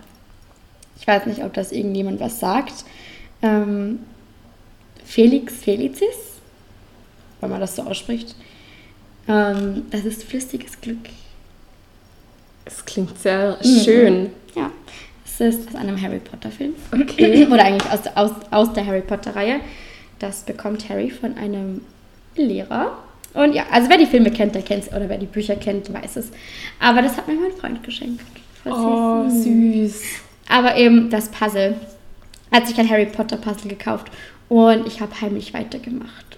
Ich 1.00 1.08
weiß 1.08 1.26
nicht, 1.28 1.44
ob 1.44 1.54
das 1.54 1.72
irgendjemand 1.72 2.20
was 2.20 2.40
sagt. 2.40 2.84
Ähm, 3.42 4.00
Felix 5.06 5.56
Felicis, 5.64 6.16
wenn 7.42 7.50
man 7.50 7.60
das 7.62 7.76
so 7.76 7.84
ausspricht. 7.84 8.36
Ähm, 9.28 9.86
das 9.92 10.06
ist 10.06 10.24
flüssiges 10.24 10.80
Glück. 10.82 11.10
Es 12.66 12.86
klingt 12.86 13.18
sehr 13.20 13.58
Mhm. 13.64 13.80
schön. 13.84 14.30
Das 15.40 15.56
ist 15.56 15.70
aus 15.70 15.76
einem 15.76 16.00
Harry 16.02 16.20
Potter-Film. 16.20 16.74
Okay. 16.92 17.48
Oder 17.52 17.64
eigentlich 17.64 17.90
aus, 17.92 18.02
aus, 18.16 18.32
aus 18.52 18.74
der 18.74 18.86
Harry 18.86 19.00
Potter-Reihe. 19.02 19.62
Das 20.20 20.42
bekommt 20.42 20.90
Harry 20.90 21.10
von 21.10 21.38
einem 21.38 21.80
Lehrer. 22.36 22.98
Und 23.34 23.54
ja, 23.54 23.64
also 23.72 23.90
wer 23.90 23.98
die 23.98 24.06
Filme 24.06 24.32
kennt, 24.32 24.56
der 24.56 24.62
kennt 24.62 24.86
es. 24.86 24.94
Oder 24.94 25.08
wer 25.08 25.18
die 25.18 25.26
Bücher 25.26 25.56
kennt, 25.56 25.94
weiß 25.94 26.18
es. 26.18 26.32
Aber 26.80 27.02
das 27.02 27.18
hat 27.18 27.28
mir 27.28 27.36
mein 27.36 27.52
Freund 27.52 27.84
geschenkt. 27.84 28.22
Oh, 28.66 29.30
süß. 29.30 30.02
Aber 30.50 30.76
eben 30.76 31.10
das 31.10 31.30
Puzzle. 31.30 31.76
Hat 32.52 32.68
sich 32.68 32.78
ein 32.80 32.90
Harry 32.90 33.06
Potter 33.06 33.38
Puzzle 33.38 33.70
gekauft. 33.70 34.08
Und 34.50 34.88
ich 34.88 35.00
habe 35.00 35.12
heimlich 35.22 35.54
weitergemacht. 35.54 36.38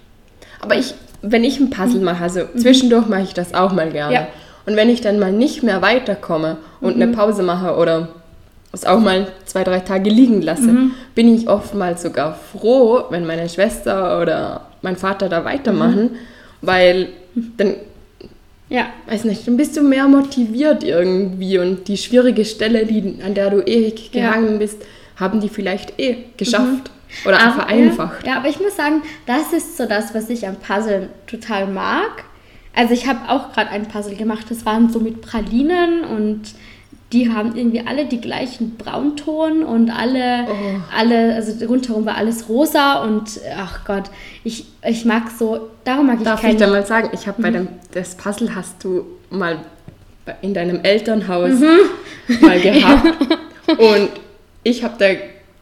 Aber 0.60 0.76
ich, 0.76 0.94
wenn 1.22 1.44
ich 1.44 1.58
ein 1.58 1.70
Puzzle 1.70 2.02
mache, 2.02 2.22
also 2.22 2.42
zwischendurch 2.56 3.06
mache 3.06 3.22
ich 3.22 3.34
das 3.34 3.54
auch 3.54 3.72
mal 3.72 3.90
gerne. 3.90 4.14
Ja. 4.14 4.28
Und 4.66 4.76
wenn 4.76 4.90
ich 4.90 5.00
dann 5.00 5.18
mal 5.18 5.32
nicht 5.32 5.62
mehr 5.62 5.82
weiterkomme 5.82 6.58
und 6.80 6.94
eine 6.94 7.08
Pause 7.08 7.42
mache 7.42 7.76
oder 7.76 8.08
es 8.70 8.84
auch 8.84 9.00
mal 9.00 9.26
zwei, 9.44 9.64
drei 9.64 9.80
Tage 9.80 10.08
liegen 10.08 10.40
lasse, 10.40 10.90
bin 11.14 11.34
ich 11.34 11.48
oftmals 11.48 12.02
sogar 12.02 12.34
froh, 12.34 13.04
wenn 13.10 13.26
meine 13.26 13.48
Schwester 13.48 14.20
oder 14.20 14.68
mein 14.82 14.96
Vater 14.96 15.28
da 15.28 15.44
weitermachen, 15.44 16.10
weil 16.60 17.08
dann, 17.56 17.74
Ja, 18.68 18.86
weiß 19.06 19.24
nicht, 19.24 19.46
dann 19.46 19.56
bist 19.58 19.76
du 19.76 19.82
mehr 19.82 20.08
motiviert 20.08 20.82
irgendwie 20.82 21.58
und 21.58 21.88
die 21.88 21.96
schwierige 21.98 22.44
Stelle, 22.44 22.86
die, 22.86 23.16
an 23.24 23.34
der 23.34 23.50
du 23.50 23.60
ewig 23.60 24.10
Ja. 24.14 24.30
gehangen 24.30 24.58
bist, 24.58 24.78
haben 25.16 25.40
die 25.40 25.50
vielleicht 25.50 25.98
eh 26.00 26.16
geschafft 26.38 26.90
oder 27.26 27.38
Aber- 27.40 27.52
vereinfacht. 27.52 28.24
Ja, 28.26 28.32
ja, 28.32 28.38
aber 28.38 28.48
ich 28.48 28.58
muss 28.60 28.74
sagen, 28.76 29.02
das 29.26 29.52
ist 29.52 29.76
so 29.76 29.84
das, 29.86 30.14
was 30.14 30.30
ich 30.30 30.46
am 30.48 30.56
Puzzle 30.56 31.08
total 31.26 31.66
mag. 31.66 32.24
Also 32.74 32.94
ich 32.94 33.06
habe 33.06 33.28
auch 33.28 33.52
gerade 33.52 33.68
ein 33.70 33.86
Puzzle 33.88 34.14
gemacht, 34.16 34.46
das 34.48 34.64
waren 34.64 34.88
so 34.90 34.98
mit 35.00 35.20
Pralinen 35.20 36.04
und 36.04 36.40
die 37.12 37.30
haben 37.30 37.54
irgendwie 37.56 37.82
alle 37.86 38.06
die 38.06 38.20
gleichen 38.20 38.76
Braunton 38.76 39.62
und 39.64 39.90
alle, 39.90 40.46
Oh. 40.48 40.52
alle, 40.96 41.34
also 41.34 41.64
rundherum 41.66 42.06
war 42.06 42.16
alles 42.16 42.48
rosa 42.48 43.02
und 43.04 43.40
ach 43.56 43.84
Gott, 43.84 44.04
ich, 44.44 44.64
ich 44.88 45.04
mag 45.04 45.24
so, 45.38 45.68
darum 45.84 46.06
mag 46.06 46.18
ich 46.18 46.24
Darf 46.24 46.40
kein 46.40 46.52
ich 46.52 46.56
da 46.56 46.66
mal 46.68 46.86
sagen, 46.86 47.10
ich 47.12 47.26
habe 47.26 47.42
bei 47.42 47.50
dem 47.50 47.68
das 47.92 48.14
Puzzle 48.16 48.54
hast 48.54 48.82
du 48.84 49.04
mal 49.30 49.58
in 50.40 50.54
deinem 50.54 50.80
Elternhaus 50.82 51.50
Mhm. 51.50 52.40
mal 52.40 52.60
gehabt 52.60 53.06
und 53.68 54.08
ich 54.64 54.82
habe 54.84 54.94
da 54.98 55.06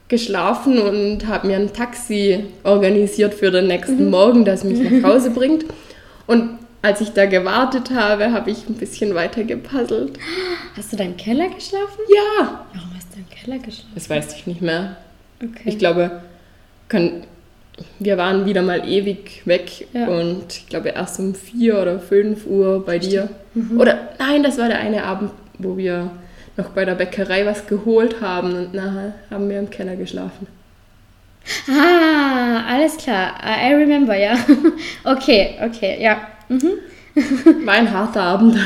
geschlafen 0.09 0.79
und 0.79 1.27
habe 1.27 1.47
mir 1.47 1.57
ein 1.57 1.73
Taxi 1.73 2.45
organisiert 2.65 3.33
für 3.35 3.51
den 3.51 3.67
nächsten 3.69 4.05
Mhm. 4.07 4.11
Morgen, 4.11 4.45
das 4.45 4.65
mich 4.65 4.79
nach 4.81 5.03
Hause 5.11 5.31
bringt 5.31 5.65
und 6.27 6.59
als 6.83 7.01
ich 7.01 7.11
da 7.13 7.27
gewartet 7.27 7.91
habe, 7.91 8.33
habe 8.33 8.51
ich 8.51 8.69
ein 8.69 8.75
bisschen 8.75 9.15
weiter 9.15 9.45
gepuzzelt. 9.45 10.19
Hast 10.77 10.93
du 10.93 10.97
da 10.97 11.05
im 11.05 11.17
Keller 11.17 11.49
geschlafen? 11.49 12.01
Ja, 12.09 12.65
Warum 12.75 12.91
hast 12.97 13.15
du 13.15 13.19
im 13.19 13.29
Keller 13.29 13.59
geschlafen? 13.59 13.93
das 13.95 14.09
weiß 14.09 14.35
ich 14.35 14.47
nicht 14.47 14.63
mehr. 14.63 14.97
Okay. 15.43 15.63
Ich 15.65 15.79
glaube, 15.79 16.23
können, 16.89 17.25
wir 17.99 18.17
waren 18.19 18.47
wieder 18.47 18.63
mal 18.63 18.87
ewig 18.89 19.43
weg 19.47 19.87
Ja. 19.93 20.07
und 20.09 20.45
ich 20.55 20.67
glaube 20.69 20.91
erst 20.91 21.19
um 21.21 21.35
4 21.35 21.81
oder 21.81 21.99
5 21.99 22.47
Uhr 22.47 22.85
bei 22.85 22.99
dir. 22.99 23.29
Oder 23.77 24.11
nein, 24.19 24.43
das 24.43 24.59
war 24.59 24.69
der 24.69 24.79
eine 24.79 25.05
Abend, 25.05 25.31
wo 25.59 25.77
wir 25.77 26.11
noch 26.57 26.71
bei 26.71 26.85
der 26.85 26.95
Bäckerei 26.95 27.47
was 27.47 27.67
geholt 27.67 28.21
haben 28.21 28.55
und 28.55 28.75
nachher 28.75 29.15
haben 29.31 29.49
wir 29.49 29.59
im 29.59 29.71
Keller 29.71 29.97
geschlafen. 29.97 30.47
Ah, 31.69 32.65
alles 32.69 32.97
klar. 32.97 33.35
I 33.43 33.73
remember, 33.75 34.17
ja. 34.17 34.35
Okay, 35.05 35.59
okay, 35.65 36.03
ja. 36.03 36.19
Mhm. 36.51 36.73
War 37.67 37.75
ein 37.75 37.93
harter 37.93 38.23
Abend 38.23 38.57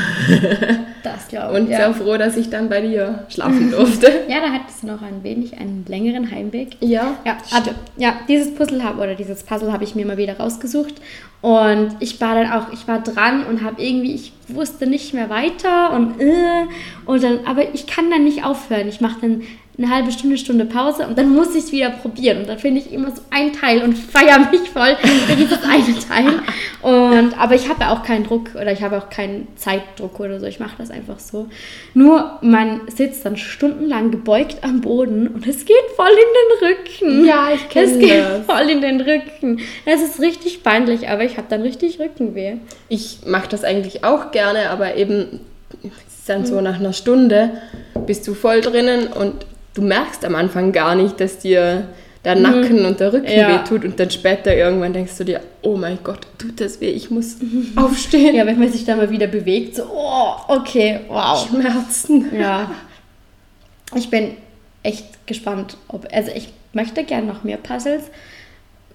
Das 1.03 1.27
glaube 1.27 1.53
ich. 1.57 1.61
und 1.63 1.69
ja. 1.69 1.77
sehr 1.77 1.93
froh, 1.93 2.17
dass 2.17 2.35
ich 2.37 2.49
dann 2.49 2.69
bei 2.69 2.81
dir 2.81 3.25
schlafen 3.29 3.71
durfte. 3.71 4.07
ja, 4.27 4.39
da 4.39 4.51
hattest 4.51 4.83
du 4.83 4.87
noch 4.87 5.01
ein 5.01 5.23
wenig 5.23 5.57
einen 5.57 5.85
längeren 5.87 6.29
Heimweg. 6.29 6.77
ja, 6.79 7.15
Ja, 7.25 7.37
aber, 7.51 7.71
ja, 7.97 8.13
dieses 8.27 8.53
Puzzle 8.53 8.83
habe 8.83 9.01
oder 9.01 9.15
dieses 9.15 9.43
Puzzle 9.43 9.71
habe 9.71 9.83
ich 9.83 9.95
mir 9.95 10.05
mal 10.05 10.17
wieder 10.17 10.37
rausgesucht 10.37 10.95
und 11.41 11.95
ich 11.99 12.19
war 12.21 12.35
dann 12.35 12.51
auch, 12.51 12.73
ich 12.73 12.87
war 12.87 13.01
dran 13.01 13.45
und 13.45 13.63
habe 13.63 13.81
irgendwie, 13.81 14.13
ich 14.15 14.33
wusste 14.47 14.87
nicht 14.87 15.13
mehr 15.13 15.29
weiter 15.29 15.93
und 15.93 16.19
äh, 16.19 16.65
und 17.05 17.23
dann, 17.23 17.39
aber 17.45 17.73
ich 17.73 17.87
kann 17.87 18.09
dann 18.09 18.23
nicht 18.23 18.43
aufhören. 18.43 18.87
Ich 18.87 19.01
mache 19.01 19.21
dann 19.21 19.43
eine 19.77 19.89
halbe 19.89 20.11
Stunde, 20.11 20.37
Stunde 20.37 20.65
Pause 20.65 21.05
und 21.07 21.17
dann 21.17 21.29
muss 21.29 21.49
ich 21.55 21.65
es 21.65 21.71
wieder 21.71 21.89
probieren 21.89 22.39
und 22.39 22.49
dann 22.49 22.59
finde 22.59 22.79
ich 22.79 22.93
immer 22.93 23.11
so 23.11 23.21
ein 23.29 23.51
Teil 23.53 23.83
und 23.83 23.93
feiere 24.11 24.39
mich 24.51 24.69
voll 24.69 24.95
für 25.27 25.35
dieses 25.35 25.59
eine 25.63 25.99
Teil. 25.99 26.39
Und 26.81 27.37
aber 27.37 27.55
ich 27.55 27.67
habe 27.67 27.81
ja 27.81 27.93
auch 27.93 28.03
keinen 28.03 28.25
Druck 28.25 28.55
oder 28.55 28.71
ich 28.71 28.81
habe 28.83 28.97
auch 28.97 29.09
keinen 29.09 29.47
Zeitdruck 29.55 30.19
oder 30.19 30.39
so. 30.39 30.45
Ich 30.45 30.59
mache 30.59 30.75
das 30.77 30.91
einfach 30.91 31.19
so. 31.19 31.47
Nur 31.93 32.39
man 32.41 32.81
sitzt 32.95 33.25
dann 33.25 33.37
stundenlang 33.37 34.11
gebeugt 34.11 34.57
am 34.61 34.81
Boden 34.81 35.27
und 35.27 35.45
es 35.47 35.65
geht 35.65 35.75
voll 35.95 36.07
in 36.07 36.61
den 36.61 36.69
Rücken. 36.69 37.25
Ja, 37.25 37.49
ich 37.53 37.67
kenn 37.69 37.83
Es 37.89 37.99
geht 37.99 38.19
das. 38.23 38.45
voll 38.45 38.69
in 38.69 38.81
den 38.81 39.01
Rücken. 39.01 39.59
Es 39.85 40.01
ist 40.01 40.21
richtig 40.21 40.63
peinlich, 40.63 41.09
aber 41.09 41.23
ich 41.23 41.37
habe 41.37 41.47
dann 41.49 41.61
richtig 41.61 41.99
Rückenweh. 41.99 42.57
ich 42.87 43.19
mache 43.25 43.49
das 43.49 43.63
eigentlich 43.63 44.03
auch 44.03 44.31
gerne, 44.31 44.69
aber 44.69 44.95
eben 44.95 45.39
dann 46.27 46.45
so 46.45 46.61
nach 46.61 46.79
einer 46.79 46.93
Stunde 46.93 47.51
bist 48.05 48.27
du 48.27 48.33
voll 48.33 48.61
drinnen 48.61 49.07
und 49.07 49.45
du 49.75 49.81
merkst 49.83 50.25
am 50.25 50.33
Anfang 50.35 50.71
gar 50.71 50.95
nicht, 50.95 51.19
dass 51.19 51.37
dir 51.39 51.87
der 52.23 52.35
Nacken 52.35 52.85
und 52.85 52.99
der 52.99 53.13
Rücken 53.13 53.29
Ja. 53.31 53.49
weh 53.49 53.67
tut 53.67 53.85
und 53.85 53.99
dann 53.99 54.09
später 54.09 54.55
irgendwann 54.55 54.93
denkst 54.93 55.15
du 55.17 55.23
dir, 55.23 55.41
oh 55.61 55.77
mein 55.77 55.99
Gott, 56.03 56.21
tut 56.39 56.59
das 56.59 56.81
weh, 56.81 56.89
ich 56.89 57.11
muss 57.11 57.37
aufstehen. 57.75 58.35
Ja, 58.35 58.47
wenn 58.47 58.57
man 58.57 58.71
sich 58.71 58.83
dann 58.83 58.97
mal 58.97 59.11
wieder 59.11 59.27
bewegt, 59.27 59.75
so, 59.75 59.83
oh, 59.93 60.33
okay, 60.47 61.01
wow. 61.07 61.47
Schmerzen. 61.47 62.35
Ja. 62.35 62.71
Ich 63.93 64.09
bin 64.09 64.37
echt 64.81 65.27
gespannt, 65.27 65.77
ob. 65.87 66.07
Also, 66.11 66.31
ich 66.33 66.49
möchte 66.73 67.03
gerne 67.03 67.27
noch 67.27 67.43
mehr 67.43 67.57
Puzzles 67.57 68.05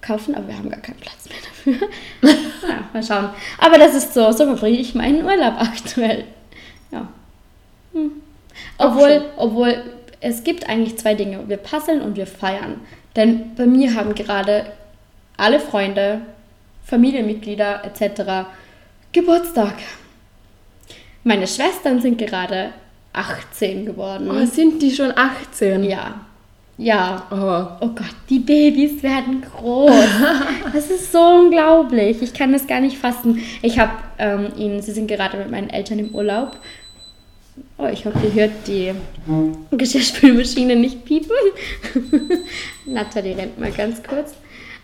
kaufen, 0.01 0.35
aber 0.35 0.49
wir 0.49 0.57
haben 0.57 0.69
gar 0.69 0.81
keinen 0.81 0.97
Platz 0.97 1.29
mehr 1.29 1.77
dafür. 1.79 1.87
ja, 2.69 2.89
mal 2.91 3.03
schauen. 3.03 3.29
Aber 3.59 3.77
das 3.77 3.95
ist 3.95 4.13
so, 4.13 4.31
so 4.31 4.45
verbringe 4.45 4.77
ich 4.77 4.93
meinen 4.93 5.23
Urlaub 5.23 5.53
aktuell. 5.59 6.25
Ja. 6.91 7.07
Hm. 7.93 8.11
Obwohl, 8.77 9.23
obwohl, 9.37 9.81
es 10.21 10.43
gibt 10.43 10.69
eigentlich 10.69 10.97
zwei 10.97 11.15
Dinge. 11.15 11.47
Wir 11.47 11.57
puzzeln 11.57 12.01
und 12.01 12.15
wir 12.15 12.27
feiern. 12.27 12.79
Denn 13.15 13.55
bei 13.55 13.65
mir 13.65 13.95
haben 13.95 14.15
gerade 14.15 14.67
alle 15.35 15.59
Freunde, 15.59 16.21
Familienmitglieder 16.85 17.83
etc. 17.83 18.47
Geburtstag. 19.11 19.73
Meine 21.23 21.47
Schwestern 21.47 22.01
sind 22.01 22.17
gerade 22.17 22.71
18 23.13 23.85
geworden. 23.85 24.29
Oh, 24.31 24.45
sind 24.45 24.81
die 24.81 24.91
schon 24.91 25.11
18? 25.15 25.83
Ja. 25.83 26.21
Ja. 26.77 27.27
Oh, 27.29 27.85
Oh 27.85 27.89
Gott, 27.89 28.15
die 28.29 28.39
Babys 28.39 29.03
werden 29.03 29.41
groß. 29.41 29.91
Das 30.73 30.89
ist 30.89 31.11
so 31.11 31.19
unglaublich. 31.19 32.21
Ich 32.21 32.33
kann 32.33 32.53
das 32.53 32.65
gar 32.65 32.79
nicht 32.79 32.97
fassen. 32.97 33.41
Ich 33.61 33.77
habe 33.77 33.91
ähm, 34.17 34.47
ihnen, 34.57 34.81
sie 34.81 34.91
sind 34.91 35.07
gerade 35.07 35.37
mit 35.37 35.51
meinen 35.51 35.69
Eltern 35.69 35.99
im 35.99 36.15
Urlaub. 36.15 36.57
Oh, 37.77 37.87
ich 37.87 38.05
hoffe, 38.05 38.19
ihr 38.25 38.33
hört 38.33 38.67
die 38.67 38.93
Geschirrspülmaschine 39.71 40.75
nicht 40.75 41.05
piepen. 41.05 41.35
Nathalie 42.85 43.37
rennt 43.37 43.59
mal 43.59 43.71
ganz 43.71 44.01
kurz. 44.03 44.33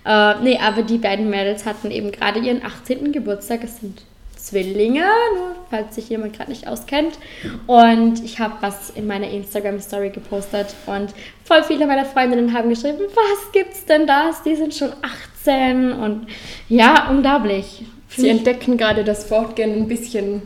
Äh, 0.06 0.36
nee, 0.42 0.58
aber 0.58 0.84
die 0.84 0.98
beiden 0.98 1.30
Mädels 1.30 1.66
hatten 1.66 1.92
eben 1.92 2.12
gerade 2.12 2.40
ihren 2.40 2.64
18. 2.64 3.12
Geburtstag. 3.12 3.64
Es 3.64 3.80
sind 3.80 4.02
Zwillinge, 4.48 5.06
nur 5.36 5.56
falls 5.70 5.96
sich 5.96 6.10
jemand 6.10 6.38
gerade 6.38 6.50
nicht 6.52 6.68
auskennt. 6.68 7.20
Und 7.66 8.24
ich 8.24 8.40
habe 8.40 8.56
was 8.62 8.90
in 8.90 9.06
meiner 9.06 9.30
Instagram-Story 9.30 10.12
gepostet 10.12 10.68
und 10.86 11.14
voll 11.44 11.64
viele 11.64 11.86
meiner 11.86 12.06
Freundinnen 12.06 12.54
haben 12.54 12.70
geschrieben, 12.70 13.00
was 13.14 13.52
gibt's 13.52 13.86
denn 13.86 14.08
das? 14.08 14.44
Die 14.44 14.56
sind 14.56 14.74
schon 14.74 14.94
18 15.02 15.92
und 15.92 16.28
ja, 16.70 17.10
unglaublich. 17.10 17.84
Sie 18.10 18.30
entdecken 18.30 18.78
gerade 18.78 19.04
das 19.04 19.26
Fortgehen 19.26 19.74
ein 19.74 19.88
bisschen 19.88 20.44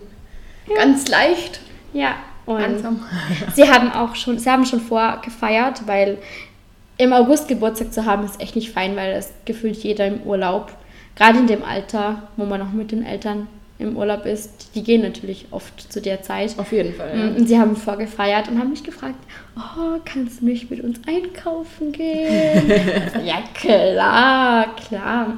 ganz 0.75 1.07
leicht. 1.07 1.61
Ja, 1.93 2.15
und 2.45 2.61
Langsam. 2.61 2.99
sie 3.55 3.69
haben 3.69 3.91
auch 3.91 4.15
schon, 4.15 4.39
sie 4.39 4.49
haben 4.49 4.65
schon 4.65 4.81
vorgefeiert, 4.81 5.87
weil 5.87 6.17
im 6.97 7.13
August 7.13 7.47
Geburtstag 7.47 7.93
zu 7.93 8.05
haben 8.05 8.25
ist 8.25 8.39
echt 8.39 8.55
nicht 8.55 8.71
fein, 8.71 8.95
weil 8.95 9.13
es 9.13 9.31
gefühlt 9.45 9.77
jeder 9.77 10.07
im 10.07 10.21
Urlaub, 10.21 10.71
gerade 11.15 11.39
in 11.39 11.47
dem 11.47 11.63
Alter, 11.63 12.23
wo 12.37 12.45
man 12.45 12.59
noch 12.59 12.71
mit 12.71 12.91
den 12.91 13.05
Eltern 13.05 13.47
im 13.79 13.97
Urlaub 13.97 14.25
ist, 14.25 14.75
die 14.75 14.83
gehen 14.83 15.01
natürlich 15.01 15.47
oft 15.49 15.91
zu 15.91 16.01
der 16.01 16.21
Zeit. 16.21 16.57
Auf 16.59 16.71
jeden 16.71 16.93
Fall. 16.93 17.17
Ja. 17.17 17.27
Und 17.35 17.47
sie 17.47 17.59
haben 17.59 17.75
vorgefeiert 17.75 18.47
und 18.47 18.59
haben 18.59 18.69
mich 18.69 18.83
gefragt, 18.83 19.15
oh, 19.57 19.97
kannst 20.05 20.41
du 20.41 20.45
nicht 20.45 20.69
mit 20.69 20.83
uns 20.83 20.99
einkaufen 21.07 21.91
gehen? 21.91 22.69
ja, 23.25 23.41
klar, 23.55 24.75
klar. 24.75 25.37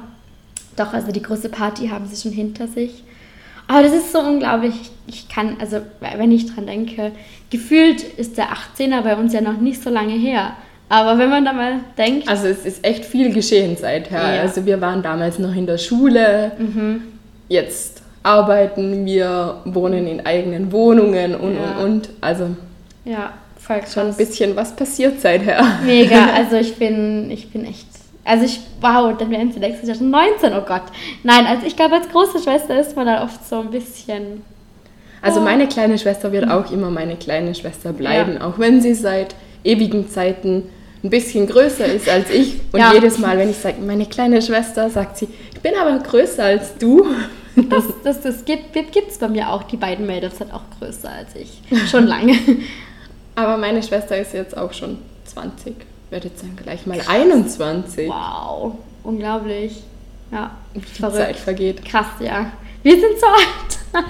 Doch, 0.76 0.92
also 0.92 1.10
die 1.10 1.22
große 1.22 1.48
Party 1.48 1.88
haben 1.88 2.06
sie 2.06 2.20
schon 2.20 2.32
hinter 2.32 2.68
sich. 2.68 3.02
Aber 3.66 3.82
das 3.82 3.92
ist 3.92 4.12
so 4.12 4.20
unglaublich. 4.20 4.74
Ich 5.06 5.28
kann, 5.28 5.56
also 5.60 5.78
wenn 6.00 6.32
ich 6.32 6.52
dran 6.52 6.66
denke, 6.66 7.12
gefühlt 7.50 8.02
ist 8.02 8.36
der 8.38 8.48
18er 8.48 9.02
bei 9.02 9.16
uns 9.16 9.32
ja 9.32 9.40
noch 9.40 9.58
nicht 9.60 9.82
so 9.82 9.90
lange 9.90 10.12
her. 10.14 10.52
Aber 10.88 11.18
wenn 11.18 11.30
man 11.30 11.44
da 11.44 11.52
mal 11.52 11.80
denkt, 11.96 12.28
Also 12.28 12.46
es 12.46 12.64
ist 12.66 12.84
echt 12.84 13.04
viel 13.04 13.32
geschehen 13.32 13.76
seither. 13.76 14.34
Ja. 14.36 14.42
Also 14.42 14.64
wir 14.66 14.80
waren 14.80 15.02
damals 15.02 15.38
noch 15.38 15.54
in 15.54 15.66
der 15.66 15.78
Schule, 15.78 16.52
jetzt 17.48 18.02
arbeiten 18.22 19.04
wir, 19.04 19.56
wohnen 19.64 20.06
in 20.06 20.24
eigenen 20.24 20.72
Wohnungen 20.72 21.34
und 21.34 21.54
Ja. 21.56 21.76
und 21.78 21.84
und. 21.84 22.10
Also 22.20 22.50
ja, 23.04 23.32
voll 23.58 23.80
krass. 23.80 23.92
Schon 23.94 24.06
ein 24.08 24.16
bisschen 24.16 24.56
was 24.56 24.74
passiert 24.74 25.20
seither. 25.20 25.62
Mega, 25.84 26.26
also 26.34 26.56
ich 26.56 26.76
bin, 26.76 27.30
ich 27.30 27.50
bin 27.50 27.64
echt, 27.66 27.86
also 28.24 28.44
ich, 28.44 28.60
wow, 28.80 29.14
dann 29.18 29.30
werden 29.30 29.52
sie 29.52 29.60
nächstes 29.60 29.88
Jahr 29.88 29.96
schon 29.98 30.10
19, 30.10 30.52
oh 30.54 30.62
Gott. 30.66 30.82
Nein, 31.22 31.46
also 31.46 31.66
ich 31.66 31.76
glaube, 31.76 31.94
als 31.96 32.08
große 32.08 32.38
Schwester 32.42 32.78
ist 32.78 32.96
man 32.96 33.06
dann 33.06 33.22
oft 33.22 33.46
so 33.46 33.60
ein 33.60 33.70
bisschen, 33.70 34.42
Also 35.22 35.40
Oh. 35.40 35.44
meine 35.44 35.66
kleine 35.68 35.98
Schwester 35.98 36.32
wird 36.32 36.48
auch 36.50 36.70
immer 36.70 36.90
meine 36.90 37.16
kleine 37.16 37.54
Schwester 37.54 37.92
bleiben, 37.92 38.40
auch 38.40 38.58
wenn 38.58 38.80
sie 38.80 38.94
seit 38.94 39.34
ewigen 39.62 40.08
Zeiten 40.10 40.64
ein 41.02 41.10
bisschen 41.10 41.46
größer 41.46 41.86
ist 41.86 42.08
als 42.08 42.30
ich. 42.30 42.54
Und 42.72 42.80
Ja. 42.80 42.92
jedes 42.94 43.18
Mal, 43.18 43.36
wenn 43.38 43.50
ich 43.50 43.56
sage, 43.58 43.76
meine 43.80 44.06
kleine 44.06 44.40
Schwester, 44.42 44.88
sagt 44.90 45.18
sie, 45.18 45.28
ich 45.54 45.60
bin 45.60 45.72
aber 45.80 45.98
größer 45.98 46.44
als 46.44 46.76
du. 46.78 47.06
das, 47.56 47.84
das, 48.02 48.20
das 48.22 48.44
gibt 48.44 48.74
es 48.76 49.18
bei 49.18 49.28
mir 49.28 49.50
auch, 49.50 49.62
die 49.64 49.76
beiden 49.76 50.06
Mädels 50.06 50.38
sind 50.38 50.52
auch 50.52 50.62
größer 50.78 51.08
als 51.10 51.34
ich, 51.36 51.60
schon 51.90 52.06
lange. 52.06 52.34
Aber 53.36 53.56
meine 53.56 53.82
Schwester 53.82 54.16
ist 54.16 54.32
jetzt 54.32 54.56
auch 54.56 54.72
schon 54.72 54.98
20, 55.24 55.74
wird 56.10 56.24
jetzt 56.24 56.42
dann 56.42 56.56
gleich 56.56 56.86
mal 56.86 57.00
21. 57.06 58.08
Wow, 58.08 58.76
unglaublich. 59.02 59.82
Ja, 60.30 60.52
Die 60.74 60.80
verrückt. 60.80 61.16
Zeit 61.16 61.36
vergeht. 61.36 61.84
Krass, 61.84 62.06
ja. 62.20 62.50
Wir 62.82 63.00
sind 63.00 63.18
so 63.18 63.26
alt. 63.26 64.04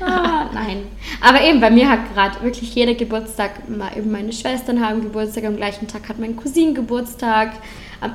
ah, 0.00 0.48
nein. 0.54 0.84
Aber 1.20 1.42
eben, 1.42 1.60
bei 1.60 1.70
mir 1.70 1.88
hat 1.88 2.14
gerade 2.14 2.42
wirklich 2.42 2.74
jeder 2.74 2.94
Geburtstag, 2.94 3.68
mal 3.68 3.90
eben 3.96 4.10
meine 4.10 4.32
Schwestern 4.32 4.80
haben 4.80 5.02
Geburtstag, 5.02 5.44
am 5.44 5.56
gleichen 5.56 5.88
Tag 5.88 6.08
hat 6.08 6.18
mein 6.18 6.36
Cousin 6.36 6.74
Geburtstag, 6.74 7.52
am 8.00 8.12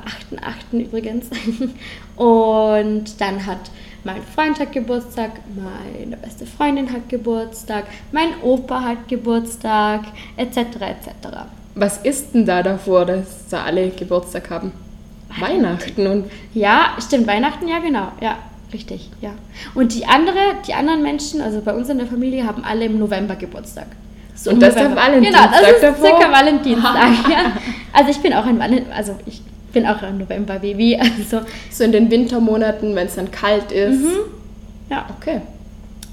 8.8. 0.72 0.80
übrigens. 0.80 1.26
Und 2.16 3.20
dann 3.20 3.46
hat 3.46 3.70
mein 4.04 4.22
Freund 4.34 4.58
hat 4.58 4.72
Geburtstag, 4.72 5.30
meine 5.54 6.16
beste 6.16 6.46
Freundin 6.46 6.92
hat 6.92 7.08
Geburtstag, 7.08 7.84
mein 8.10 8.30
Opa 8.42 8.82
hat 8.82 9.08
Geburtstag, 9.08 10.02
etc. 10.36 10.56
etc. 10.56 11.46
Was 11.74 11.98
ist 11.98 12.34
denn 12.34 12.44
da 12.44 12.62
davor, 12.62 13.06
dass 13.06 13.48
da 13.50 13.64
alle 13.64 13.90
Geburtstag 13.90 14.50
haben? 14.50 14.72
Weihnachten 15.40 16.06
und 16.06 16.30
Ja, 16.52 16.90
stimmt, 17.00 17.26
Weihnachten, 17.26 17.66
ja 17.66 17.78
genau, 17.78 18.08
ja, 18.20 18.36
richtig, 18.72 19.08
ja. 19.22 19.30
Und 19.74 19.94
die 19.94 20.04
andere, 20.06 20.38
die 20.66 20.74
anderen 20.74 21.02
Menschen, 21.02 21.40
also 21.40 21.62
bei 21.62 21.72
uns 21.72 21.88
in 21.88 21.96
der 21.96 22.06
Familie, 22.06 22.46
haben 22.46 22.62
alle 22.64 22.84
im 22.84 22.98
November 22.98 23.34
Geburtstag. 23.36 23.86
So 24.34 24.50
Und 24.50 24.60
das 24.60 24.70
ist 24.70 24.80
der. 24.80 24.94
Valentinstag 24.94 25.50
Genau, 25.50 25.62
das 25.62 25.72
ist 25.72 25.82
davor? 25.82 26.18
circa 26.18 26.32
Valentinstag, 26.32 26.94
ja. 27.30 27.52
Also 27.94 28.10
ich 28.10 28.18
bin 28.20 28.34
auch 28.34 28.44
ein 28.44 28.58
Valent, 28.58 28.86
also 28.94 29.14
ich 29.24 29.40
bin 29.72 29.86
auch 29.86 30.02
ein 30.02 30.18
November-Baby, 30.18 30.96
also 31.00 31.40
so 31.70 31.84
in 31.84 31.92
den 31.92 32.10
Wintermonaten, 32.10 32.94
wenn 32.94 33.06
es 33.06 33.14
dann 33.14 33.30
kalt 33.30 33.72
ist. 33.72 34.04
ja, 34.90 35.06
Okay. 35.18 35.40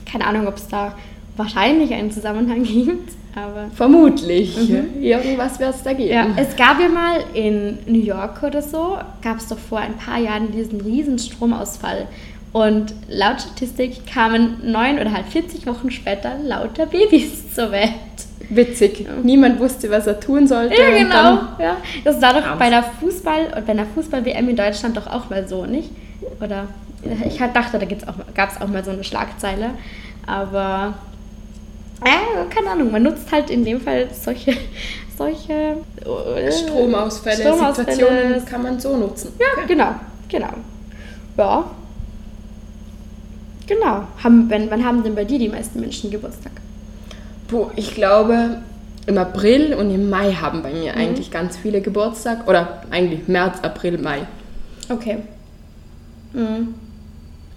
keine 0.10 0.26
Ahnung, 0.28 0.48
ob 0.48 0.56
es 0.56 0.68
da 0.70 0.94
wahrscheinlich 1.40 1.92
einen 1.94 2.12
Zusammenhang 2.12 2.62
gibt, 2.64 3.14
aber... 3.36 3.68
Vermutlich. 3.74 4.56
Irgendwas 5.02 5.60
wird 5.60 5.74
es 5.76 5.82
da 5.84 5.94
geben. 5.94 6.14
Ja, 6.14 6.28
es 6.36 6.56
gab 6.56 6.80
ja 6.80 6.88
mal 6.90 7.22
in 7.34 7.80
New 7.88 8.02
York 8.04 8.44
oder 8.44 8.62
so, 8.62 8.98
gab 9.24 9.38
es 9.38 9.48
doch 9.48 9.58
vor 9.58 9.80
ein 9.80 9.96
paar 9.96 10.20
Jahren 10.20 10.52
diesen 10.52 10.82
riesen 10.82 11.18
Stromausfall. 11.18 12.08
Und 12.52 12.94
laut 13.08 13.42
Statistik 13.42 14.08
kamen 14.12 14.58
neun 14.64 14.98
oder 15.00 15.14
halt 15.14 15.28
40 15.28 15.68
Wochen 15.68 15.92
später 15.92 16.38
lauter 16.44 16.88
Babys 16.88 17.54
zur 17.56 17.72
Welt. 17.72 17.90
Witzig. 18.50 19.06
Niemand 19.22 19.60
wusste, 19.60 19.92
was 19.92 20.08
er 20.08 20.20
tun 20.20 20.48
sollte. 20.48 20.74
Ja, 20.76 20.88
und 20.88 20.96
genau. 20.98 21.14
dann- 21.14 21.48
Ja. 21.60 21.78
Das 22.04 22.20
war 22.20 22.34
doch 22.34 22.58
bei 22.58 22.72
der 22.72 22.84
Fußball- 22.84 23.56
und 23.56 23.68
bei 23.68 23.76
der 23.76 23.86
Fußball-WM 23.86 24.50
in 24.50 24.56
Deutschland 24.56 24.98
doch 24.98 25.06
auch 25.06 25.30
mal 25.30 25.48
so, 25.48 25.68
nicht? 25.68 25.92
Oder 26.44 26.66
ich 27.28 27.40
halt 27.40 27.56
dachte, 27.56 27.78
da 27.78 27.86
gab 28.34 28.50
es 28.52 28.60
auch 28.60 28.68
mal 28.68 28.84
so 28.84 28.90
eine 28.90 29.04
Schlagzeile. 29.04 29.70
Aber 30.26 30.96
äh, 32.04 32.54
keine 32.54 32.70
Ahnung, 32.72 32.92
man 32.92 33.04
nutzt 33.04 33.32
halt 33.32 33.50
in 33.50 33.64
dem 33.66 33.82
Fall 33.82 34.08
solche, 34.14 34.54
solche 35.18 35.54
äh, 35.54 36.52
Stromausfälle, 36.52 37.38
Stromausfälle. 37.42 37.92
Situationen 37.92 38.46
kann 38.46 38.64
man 38.64 38.80
so 38.80 38.96
nutzen. 38.98 39.34
Ja, 39.40 39.64
genau, 39.66 39.96
genau. 40.30 40.54
Ja. 41.38 41.66
Genau. 43.68 44.04
Haben, 44.24 44.50
wenn, 44.50 44.70
wann 44.72 44.84
haben 44.84 45.04
denn 45.04 45.16
bei 45.16 45.26
dir 45.26 45.38
die 45.40 45.50
meisten 45.50 45.80
Menschen 45.80 46.10
Geburtstag? 46.10 46.54
Puh, 47.48 47.68
ich 47.76 47.94
glaube, 47.94 48.58
im 49.06 49.18
April 49.18 49.74
und 49.76 49.92
im 49.94 50.10
Mai 50.10 50.32
haben 50.34 50.62
bei 50.64 50.72
Mhm. 50.74 50.80
mir 50.80 50.96
eigentlich 50.96 51.30
ganz 51.32 51.58
viele 51.58 51.82
Geburtstag. 51.82 52.48
Oder 52.48 52.82
eigentlich 52.92 53.28
März, 53.28 53.60
April, 53.62 53.98
Mai. 54.00 54.20
Okay. 54.90 55.18
Mhm. 56.34 56.74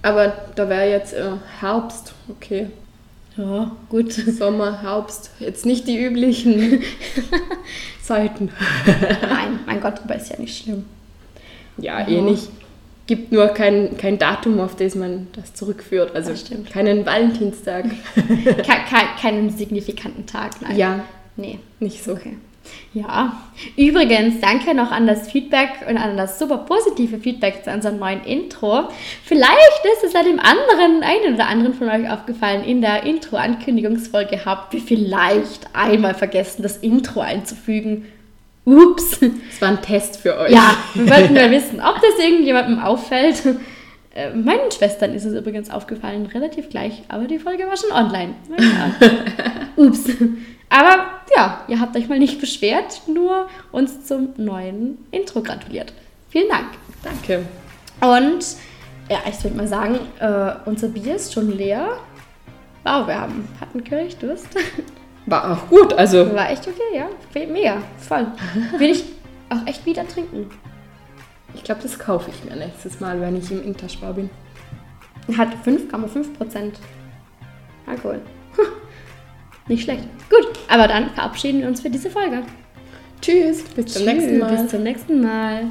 Aber 0.03 0.33
da 0.55 0.69
wäre 0.69 0.91
jetzt 0.91 1.15
äh, 1.15 1.31
Herbst, 1.61 2.13
okay. 2.29 2.69
Ja, 3.37 3.75
gut. 3.89 4.13
Sommer, 4.13 4.83
Herbst. 4.83 5.31
Jetzt 5.41 5.65
nicht 5.67 5.87
die 5.89 5.99
üblichen 5.99 6.83
Zeiten. 8.03 8.51
Nein, 9.23 9.61
mein 9.67 9.81
Gott, 9.81 10.01
aber 10.05 10.17
ist 10.17 10.31
ja 10.31 10.39
nicht 10.39 10.63
schlimm. 10.63 10.85
Ja, 11.79 12.07
eh 12.07 12.21
nicht. 12.21 12.49
Gibt 13.07 13.33
nur 13.33 13.49
kein, 13.49 13.97
kein 13.97 14.19
Datum, 14.19 14.61
auf 14.61 14.77
das 14.77 14.95
man 14.95 15.27
das 15.35 15.55
zurückführt. 15.55 16.15
Also 16.15 16.31
Das 16.31 16.41
stimmt. 16.43 16.71
keinen 16.71 17.05
Valentinstag. 17.07 17.87
Ke 18.15 18.63
keinen 19.21 19.51
signifikanten 19.51 20.27
Tag, 20.27 20.61
nein. 20.63 20.77
ja, 20.77 21.01
Nee. 21.37 21.59
nicht 21.81 22.05
so. 22.05 22.13
Okay. 22.13 22.37
Ja, 22.95 23.41
übrigens, 23.77 24.41
danke 24.41 24.75
noch 24.75 24.91
an 24.91 25.07
das 25.07 25.31
Feedback 25.31 25.71
und 25.89 25.97
an 25.97 26.17
das 26.17 26.39
super 26.39 26.59
positive 26.59 27.19
Feedback 27.19 27.65
zu 27.65 27.71
unserem 27.71 27.99
neuen 27.99 28.23
Intro. 28.25 28.89
Vielleicht 29.25 29.85
ist 29.95 30.05
es 30.05 30.13
ja 30.13 30.23
dem 30.23 30.39
anderen, 30.39 31.03
einen 31.03 31.35
oder 31.35 31.49
anderen 31.49 31.75
von 31.75 31.89
euch 31.89 32.11
aufgefallen, 32.11 32.65
in 32.65 32.83
der 32.83 33.05
Intro-Ankündigungsfolge 33.05 34.45
habt 34.45 34.75
ihr 34.75 34.81
vielleicht 34.81 35.69
einmal 35.73 36.15
vergessen, 36.15 36.63
das 36.63 36.77
Intro 36.79 37.21
einzufügen. 37.21 38.07
Ups. 38.65 39.19
Es 39.51 39.61
war 39.61 39.71
ein 39.71 39.83
Test 39.83 40.19
für 40.19 40.39
euch. 40.39 40.53
Ja, 40.53 40.77
wir 40.95 41.11
wollten 41.11 41.35
nur 41.35 41.51
wissen, 41.51 41.81
ob 41.81 41.97
das 41.97 42.25
irgendjemandem 42.25 42.79
auffällt. 42.79 43.43
Äh, 44.15 44.35
Meinen 44.35 44.71
Schwestern 44.71 45.15
ist 45.15 45.25
es 45.25 45.35
übrigens 45.35 45.71
aufgefallen, 45.71 46.27
relativ 46.27 46.69
gleich, 46.69 47.03
aber 47.09 47.25
die 47.25 47.39
Folge 47.39 47.67
war 47.67 47.77
schon 47.77 47.91
online. 47.91 48.35
Ja. 48.59 49.09
Ups. 49.77 50.05
Aber 50.73 51.21
ja, 51.37 51.61
ihr 51.69 51.81
habt 51.81 51.95
euch 51.97 52.09
mal 52.09 52.19
nicht 52.19 52.41
beschwert, 52.41 53.03
nur 53.07 53.47
uns 53.73 54.07
zum 54.07 54.31
neuen 54.39 54.97
Intro 55.11 55.43
gratuliert. 55.43 55.93
Vielen 56.31 56.49
Dank. 56.49 56.69
Danke. 57.03 57.45
Und 58.01 58.57
ja, 59.11 59.19
ich 59.29 59.45
würde 59.45 59.55
mal 59.55 59.69
sagen, 59.69 59.99
äh, 60.19 60.55
unser 60.65 60.89
Bier 60.89 61.17
ist 61.17 61.35
schon 61.35 61.55
leer. 61.55 61.99
Wow, 62.85 63.07
wir 63.07 63.21
haben, 63.21 63.47
hatten 63.61 63.85
König 63.85 64.17
Durst. 64.17 64.49
War 65.27 65.53
auch 65.53 65.69
gut. 65.69 65.93
Also 65.93 66.35
War 66.35 66.51
echt 66.51 66.67
okay, 66.67 66.97
ja. 66.97 67.09
Mega, 67.47 67.77
voll. 67.99 68.27
Will 68.79 68.93
ich 68.93 69.05
auch 69.51 69.67
echt 69.67 69.85
wieder 69.85 70.09
trinken. 70.09 70.51
ich 71.55 71.63
glaube, 71.63 71.83
das 71.83 71.99
kaufe 71.99 72.31
ich 72.31 72.51
mir 72.51 72.57
nächstes 72.57 72.99
Mal, 72.99 73.21
wenn 73.21 73.37
ich 73.37 73.51
im 73.51 73.63
Interspar 73.63 74.15
bin. 74.15 74.31
Hat 75.37 75.51
5,5% 75.67 76.73
Alkohol. 77.87 78.23
Nicht 79.73 79.85
schlecht. 79.85 80.03
Gut, 80.29 80.47
aber 80.69 80.87
dann 80.87 81.09
verabschieden 81.15 81.63
wir 81.63 81.67
uns 81.69 81.81
für 81.81 81.89
diese 81.89 82.11
Folge. 82.11 82.43
Tschüss, 83.23 83.63
bis 83.75 83.95
zum 83.95 84.05
nächsten 84.05 84.39
Mal. 84.39 84.55
Bis 84.55 84.71
zum 84.71 84.83
nächsten 84.83 85.23
Mal. 85.23 85.63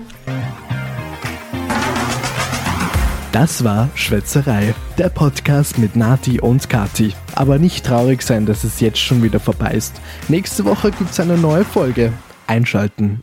Das 3.31 3.63
war 3.63 3.91
Schwätzerei, 3.93 4.73
der 4.97 5.09
Podcast 5.09 5.77
mit 5.77 5.95
Nati 5.95 6.41
und 6.41 6.67
Kati. 6.67 7.13
Aber 7.35 7.59
nicht 7.59 7.85
traurig 7.85 8.23
sein, 8.23 8.47
dass 8.47 8.63
es 8.63 8.79
jetzt 8.79 8.97
schon 8.97 9.21
wieder 9.21 9.39
vorbei 9.39 9.73
ist. 9.73 10.01
Nächste 10.29 10.65
Woche 10.65 10.89
gibt's 10.89 11.19
eine 11.19 11.37
neue 11.37 11.63
Folge. 11.63 12.11
Einschalten. 12.47 13.21